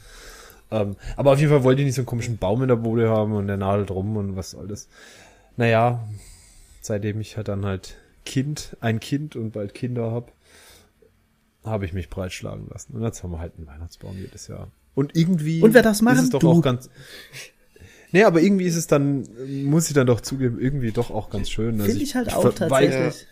[0.72, 3.10] Ähm, aber auf jeden Fall wollte ich nicht so einen komischen Baum in der Bude
[3.10, 4.88] haben und der Nadel drum und was soll das.
[5.56, 6.08] Naja,
[6.82, 7.96] seitdem ich halt dann halt
[8.26, 10.32] Kind, ein Kind und bald Kinder hab,
[11.70, 12.94] habe ich mich breitschlagen lassen.
[12.96, 14.70] Und jetzt haben wir halt einen Weihnachtsbaum jedes Jahr.
[14.96, 16.18] Und irgendwie Und wer darf's machen?
[16.18, 16.50] ist es doch Du.
[16.52, 16.90] auch ganz.
[18.12, 19.28] Nee, aber irgendwie ist es dann,
[19.64, 21.76] muss ich dann doch zugeben, irgendwie doch auch ganz schön.
[21.76, 23.28] Also Finde ich halt auch verweigere- tatsächlich.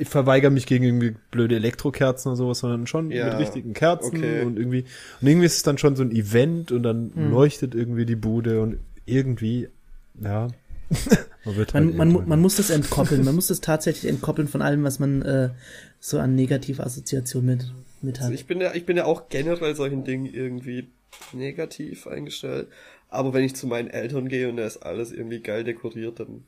[0.00, 4.16] Ich verweigere mich gegen irgendwie blöde Elektrokerzen oder sowas, sondern schon Ja, mit richtigen Kerzen
[4.18, 4.42] okay.
[4.42, 4.84] und irgendwie,
[5.20, 7.30] und irgendwie ist es dann schon so ein Event und dann Hm.
[7.32, 9.68] leuchtet irgendwie die Bude und irgendwie,
[10.20, 10.48] ja.
[11.56, 13.24] man Man, halt man, irgendwann- man muss das entkoppeln.
[13.24, 15.50] Man muss das tatsächlich entkoppeln von allem, was man äh,
[16.00, 17.72] so an negative Assoziation mit,
[18.02, 18.38] mit Also hat.
[18.38, 20.88] ich bin ja, ich bin ja auch generell solchen Dingen irgendwie
[21.32, 22.68] negativ eingestellt.
[23.08, 26.44] Aber wenn ich zu meinen Eltern gehe und da ist alles irgendwie geil dekoriert, dann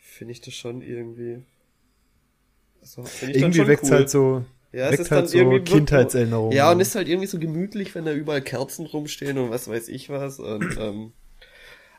[0.00, 1.42] finde ich das schon irgendwie.
[2.80, 3.90] Also, ich dann irgendwie weckt cool.
[3.90, 6.56] halt so, Ja, weckt halt so Kindheitserinnerungen.
[6.56, 9.88] Ja, und ist halt irgendwie so gemütlich, wenn da überall Kerzen rumstehen und was weiß
[9.88, 10.40] ich was.
[10.40, 11.12] Und, ähm,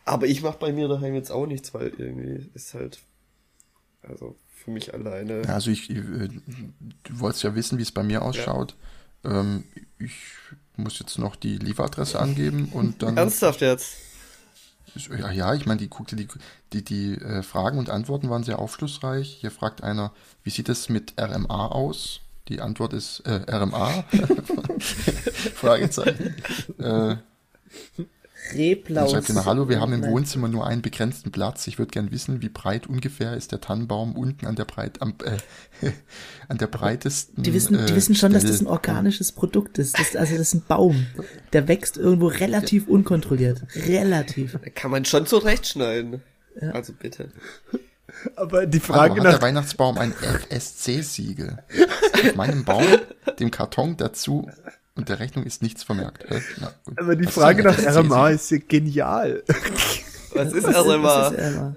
[0.06, 3.00] aber ich mach bei mir daheim jetzt auch nichts, weil irgendwie ist halt,
[4.02, 5.44] also für mich alleine.
[5.44, 8.76] Ja, Also ich, äh, du wolltest ja wissen, wie es bei mir ausschaut.
[9.24, 9.64] Ähm,
[10.00, 10.14] ich
[10.76, 13.18] muss jetzt noch die Lieferadresse angeben und dann.
[13.18, 13.96] Ernsthaft jetzt?
[15.10, 16.28] Ja, ja, ich meine, die guckte die,
[16.72, 19.38] die, die äh, Fragen und Antworten waren sehr aufschlussreich.
[19.42, 22.22] Hier fragt einer, wie sieht es mit RMA aus?
[22.48, 24.04] Die Antwort ist äh, RMA?
[25.56, 26.36] Fragezeichen.
[26.78, 27.16] Äh,
[28.52, 29.12] Reblaus.
[29.12, 30.04] schreibt jemand, hallo, wir haben im.
[30.04, 31.66] Wohnzimmer nur einen begrenzten Platz.
[31.68, 35.16] Ich würde gern wissen, wie breit ungefähr ist der Tannenbaum unten an der breit, am,
[35.24, 35.92] äh,
[36.50, 37.44] an der breitesten.
[37.44, 38.72] Die wissen, die äh, wissen schon, dass das ein Stelle.
[38.72, 39.98] organisches Produkt ist.
[39.98, 41.06] Das, also das ist ein Baum.
[41.54, 43.64] Der wächst irgendwo relativ unkontrolliert.
[43.76, 44.58] Relativ.
[44.76, 46.22] Kann man schon zurechtschneiden.
[46.74, 47.32] Also bitte.
[48.36, 50.14] aber die Hallo, Frage hat nach, der Weihnachtsbaum ein
[50.50, 51.64] FSC-Siegel?
[52.14, 52.86] Auf meinem Baum,
[53.40, 54.50] dem Karton dazu
[54.96, 56.26] und der Rechnung ist nichts vermerkt.
[56.28, 56.42] Hä?
[56.60, 57.78] Na, aber die Was ist Frage nach?
[57.78, 59.44] RMA ist ja genial.
[60.36, 61.32] Was ist Was also was immer?
[61.38, 61.76] ist RMA?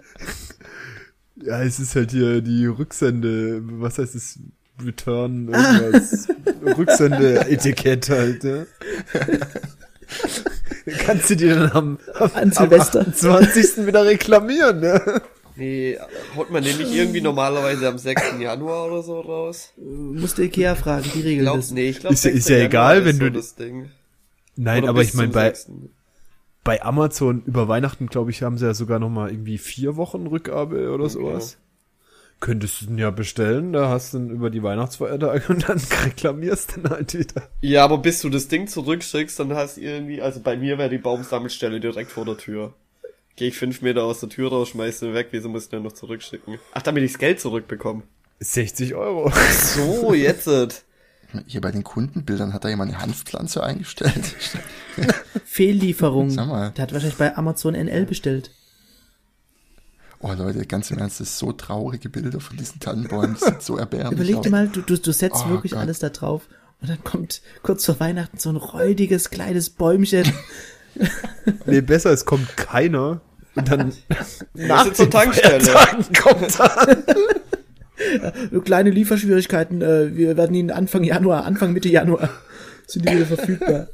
[1.42, 4.38] Ja, es ist halt hier die Rücksende, was heißt es?
[4.82, 6.28] Return, irgendwas.
[6.64, 8.64] Rücksende-Etikett halt, ja.
[11.04, 13.00] Kannst du dir dann am, am, An Silvester.
[13.00, 13.86] am 28.
[13.86, 15.20] wieder reklamieren, ne?
[15.56, 15.98] Nee,
[16.36, 18.38] haut man den nicht irgendwie normalerweise am 6.
[18.40, 19.72] Januar oder so raus?
[19.76, 23.04] Musste Ikea fragen, die Ich regeln glaub, nee, ich glaube, Ist ja- ist ja egal,
[23.04, 23.90] wenn du- das Ding.
[24.56, 25.70] Nein, Oder aber ich meine, bei, 6..
[26.64, 30.26] bei Amazon über Weihnachten, glaube ich, haben sie ja sogar noch mal irgendwie vier Wochen
[30.26, 31.58] Rückgabe oder sowas.
[32.38, 36.76] Könntest du den ja bestellen, da hast du dann über die Weihnachtsfeiertage und dann reklamierst
[36.76, 37.48] du dann halt wieder.
[37.62, 40.90] Ja, aber bis du das Ding zurückschickst, dann hast du irgendwie, also bei mir wäre
[40.90, 42.74] die Baumsammelstelle direkt vor der Tür.
[43.36, 45.82] Gehe ich fünf Meter aus der Tür raus, schmeiß den weg, wieso muss ich den
[45.82, 46.58] noch zurückschicken?
[46.72, 48.02] Ach, damit ich das Geld zurückbekomme.
[48.40, 49.30] 60 Euro.
[49.74, 50.84] So, jetzt.
[51.46, 54.34] Hier bei den Kundenbildern hat da jemand eine Hanfpflanze eingestellt.
[55.44, 56.30] Fehllieferung.
[56.30, 56.70] Sag mal.
[56.70, 58.50] Der hat wahrscheinlich bei Amazon NL bestellt.
[60.20, 63.36] Oh Leute, ganz im Ernst, das ist so traurige Bilder von diesen Tannenbäumen.
[63.38, 65.82] Das sieht so erbärmlich Überleg dir mal, du, du, du setzt Oh wirklich Gott.
[65.82, 66.48] alles da drauf
[66.80, 70.24] und dann kommt kurz vor Weihnachten so ein räudiges kleines Bäumchen.
[71.66, 73.20] Nee, besser, es kommt keiner.
[73.54, 73.92] Und dann
[74.54, 75.72] sind zur Tankstelle.
[76.20, 77.04] Kommt er.
[78.50, 79.80] Nur kleine Lieferschwierigkeiten.
[79.82, 82.28] Äh, wir werden ihn Anfang Januar, Anfang Mitte Januar
[82.86, 83.88] sind die wieder verfügbar.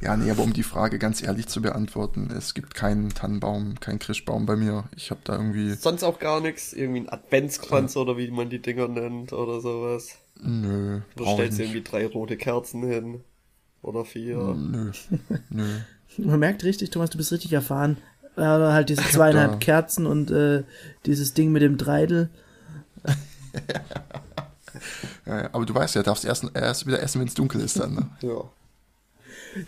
[0.00, 3.98] Ja, nee, aber um die Frage ganz ehrlich zu beantworten, es gibt keinen Tannenbaum, keinen
[3.98, 4.84] Christbaum bei mir.
[4.96, 6.72] Ich habe da irgendwie, Sonst auch gar nichts.
[6.72, 10.16] Irgendwie ein Adventskranz oder wie man die Dinger nennt oder sowas.
[10.40, 11.68] nö, Du stellst nicht.
[11.68, 13.22] irgendwie drei rote Kerzen hin.
[13.86, 14.36] Oder vier.
[14.36, 14.90] Nö,
[15.50, 15.64] nö.
[16.18, 17.96] Man merkt richtig, Thomas, du bist richtig erfahren.
[18.36, 20.64] Ja, Oder halt diese zweieinhalb da- Kerzen und äh,
[21.06, 22.28] dieses Ding mit dem Dreidel.
[25.24, 27.94] Ja, aber du weißt ja, darfst erst, erst wieder essen, wenn es dunkel ist dann.
[27.94, 28.10] Ne?
[28.22, 28.44] Ja.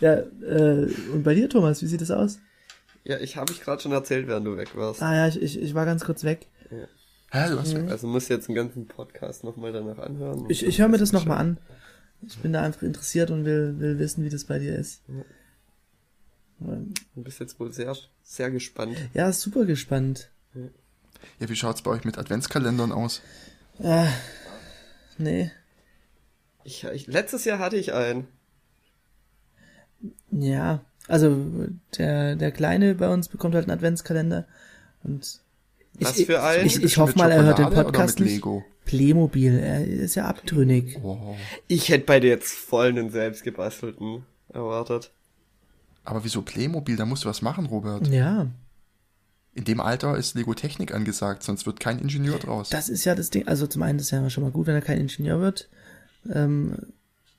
[0.01, 0.13] Ja,
[0.47, 2.37] äh, und bei dir, Thomas, wie sieht das aus?
[3.03, 5.01] Ja, ich habe ich gerade schon erzählt, während du weg warst.
[5.01, 6.45] Ah ja, ich, ich, ich war ganz kurz weg.
[7.31, 10.45] Hä, du hast Also musst du jetzt den ganzen Podcast nochmal danach anhören.
[10.47, 11.57] Ich, ich höre mir das nochmal an.
[12.27, 15.01] Ich bin da einfach interessiert und will, will wissen, wie das bei dir ist.
[16.59, 18.97] Du bist jetzt wohl sehr, sehr gespannt.
[19.13, 20.29] Ja, super gespannt.
[21.39, 23.21] Ja, wie schaut's bei euch mit Adventskalendern aus?
[23.81, 24.07] Ah,
[25.17, 25.51] nee.
[26.65, 28.27] Ich, ich, letztes Jahr hatte ich einen.
[30.31, 31.45] Ja, also
[31.97, 34.45] der, der Kleine bei uns bekommt halt einen Adventskalender.
[35.03, 35.39] Und
[35.93, 36.65] Was ich, für einen?
[36.65, 38.45] Ich, ich Mit hoffe mal, er hört den Schokolade oder Podcast mit nicht.
[38.89, 40.97] Playmobil, er ist ja abtrünnig.
[41.03, 41.35] Oh.
[41.67, 45.11] Ich hätte bei dir jetzt voll einen selbstgebastelten erwartet.
[46.03, 46.95] Aber wieso Playmobil?
[46.95, 48.07] Da musst du was machen, Robert.
[48.07, 48.47] Ja,
[49.53, 52.69] In dem Alter ist Lego Technik angesagt, sonst wird kein Ingenieur draus.
[52.69, 53.47] das ist ja das Ding.
[53.47, 55.69] Also zum einen ist ja schon mal gut, wenn er kein Ingenieur wird.
[56.33, 56.75] Ähm,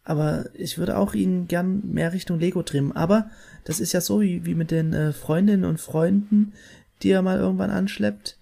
[0.05, 2.93] aber ich würde auch ihn gern mehr Richtung Lego trimmen.
[2.93, 3.29] Aber
[3.65, 6.53] das ist ja so wie, wie mit den äh, Freundinnen und Freunden,
[7.03, 8.37] die er mal irgendwann anschleppt.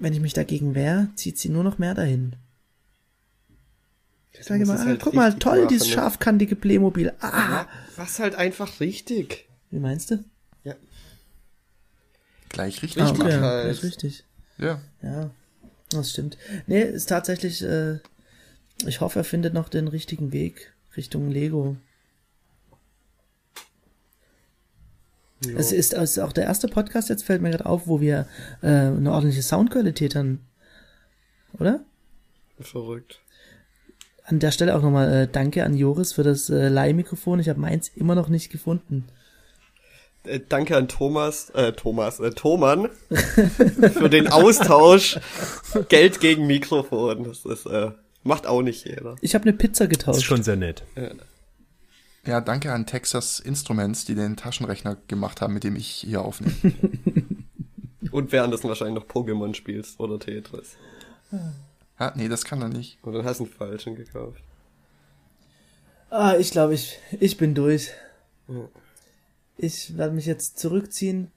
[0.00, 2.34] Wenn ich mich dagegen wehre, zieht sie nur noch mehr dahin.
[4.32, 5.94] Ich sage mal, ah, halt guck mal, toll, machen, dieses ne?
[5.94, 7.12] scharfkantige Playmobil.
[7.20, 9.48] Ah, Ja, was halt einfach richtig.
[9.70, 10.24] wie meinst du?
[10.64, 10.74] Ja.
[12.48, 13.40] Gleich richtig Ah, okay, machen.
[13.42, 13.70] halt.
[13.72, 14.24] ist richtig.
[14.58, 14.80] Ja.
[15.02, 15.30] Ja,
[15.90, 16.38] das stimmt.
[16.66, 17.98] Nee, ist tatsächlich, äh,
[18.86, 21.76] ich hoffe, er findet noch den richtigen Weg Richtung Lego.
[25.56, 28.26] Es ist, es ist auch der erste Podcast, jetzt fällt mir gerade auf, wo wir
[28.62, 30.46] äh, eine ordentliche Soundqualität haben.
[31.58, 31.80] Oder?
[32.60, 33.20] Verrückt.
[34.24, 37.40] An der Stelle auch nochmal äh, Danke an Joris für das äh, Leihmikrofon.
[37.40, 39.06] Ich habe meins immer noch nicht gefunden.
[40.24, 45.18] Äh, danke an Thomas, äh, Thomas, äh, Thomann für den Austausch
[45.88, 47.24] Geld gegen Mikrofon.
[47.24, 49.16] Das ist, äh, macht auch nicht jeder.
[49.22, 50.22] Ich habe eine Pizza Das ist getauscht.
[50.24, 50.82] schon sehr nett.
[50.96, 51.10] Ja,
[52.24, 56.54] danke an Texas Instruments, die den Taschenrechner gemacht haben, mit dem ich hier aufnehme.
[58.12, 60.76] Und währenddessen wahrscheinlich noch Pokémon spielst oder Tetris.
[61.98, 62.98] ja, nee, das kann er nicht.
[63.02, 64.42] Und dann hast du einen falschen gekauft.
[66.10, 67.90] Ah, ich glaube, ich, ich bin durch.
[68.48, 68.68] Ja.
[69.56, 71.30] Ich werde mich jetzt zurückziehen.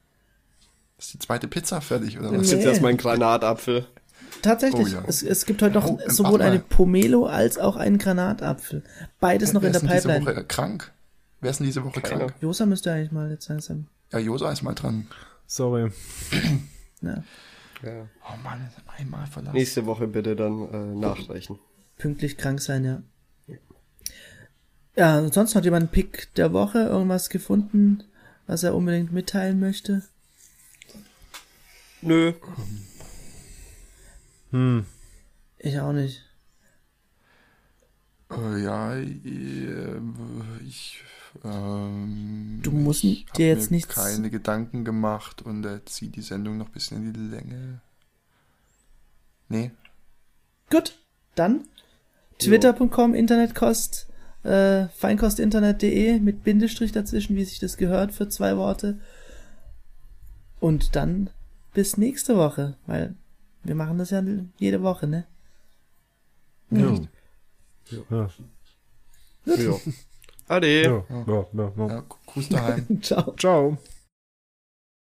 [0.98, 2.46] Ist die zweite Pizza fertig, oder Das was?
[2.48, 2.70] ist jetzt Nee.
[2.70, 3.86] erstmal ein Granatapfel.
[4.42, 5.04] Tatsächlich, Oh ja.
[5.08, 8.84] es, es gibt heute noch Oh, sowohl eine Pomelo als auch einen Granatapfel.
[9.20, 10.36] Beides noch Wer in der ist denn diese Pipeline.
[10.38, 10.92] Woche krank?
[11.42, 12.18] Wer ist denn diese Woche Keiner.
[12.28, 12.36] krank?
[12.42, 13.88] Josa müsste eigentlich mal jetzt langsam.
[14.12, 15.08] Ja, Josa ist mal dran.
[15.48, 15.92] Sorry.
[17.02, 17.24] Ja,
[17.84, 18.08] Ja.
[18.30, 19.56] Oh Mann, einmal verlassen.
[19.56, 21.60] Nächste Woche bitte dann äh, nachreichen.
[21.98, 23.02] pünktlich krank sein, ja.
[24.96, 28.04] Ja, ansonsten hat jemand einen Pick der Woche irgendwas gefunden,
[28.46, 30.04] was er unbedingt mitteilen möchte?
[32.02, 32.34] Nö.
[34.54, 34.86] Hm.
[35.58, 36.22] Ich auch nicht.
[38.32, 40.00] Äh, ja, äh,
[40.66, 41.02] ich.
[41.44, 46.22] Ähm, Du musst ich dir jetzt mir nichts- keine Gedanken gemacht und er zieht die
[46.22, 47.82] Sendung noch ein bisschen in die Länge.
[49.50, 49.72] Nee,
[50.70, 50.98] Gut,
[51.36, 51.68] dann
[52.40, 54.08] twitter.com Internetkost,
[54.44, 59.00] äh, feinkostinternet.de mit Bindestrich dazwischen, wie sich das gehört für zwei Worte.
[60.60, 61.30] Und dann
[61.74, 63.16] bis nächste Woche, weil
[63.64, 64.24] wir machen das ja
[64.58, 65.26] jede Woche, ne?
[66.70, 66.94] Ja.
[68.10, 68.30] Ja.
[69.46, 69.80] Ja.
[70.48, 70.84] Ade.
[70.84, 71.06] Ja.
[71.10, 71.24] Ja.
[71.28, 71.72] Ja.
[71.78, 71.88] Ja.
[71.88, 73.02] ja, Gruß daheim.
[73.02, 73.36] Ciao.
[73.38, 73.78] Ciao.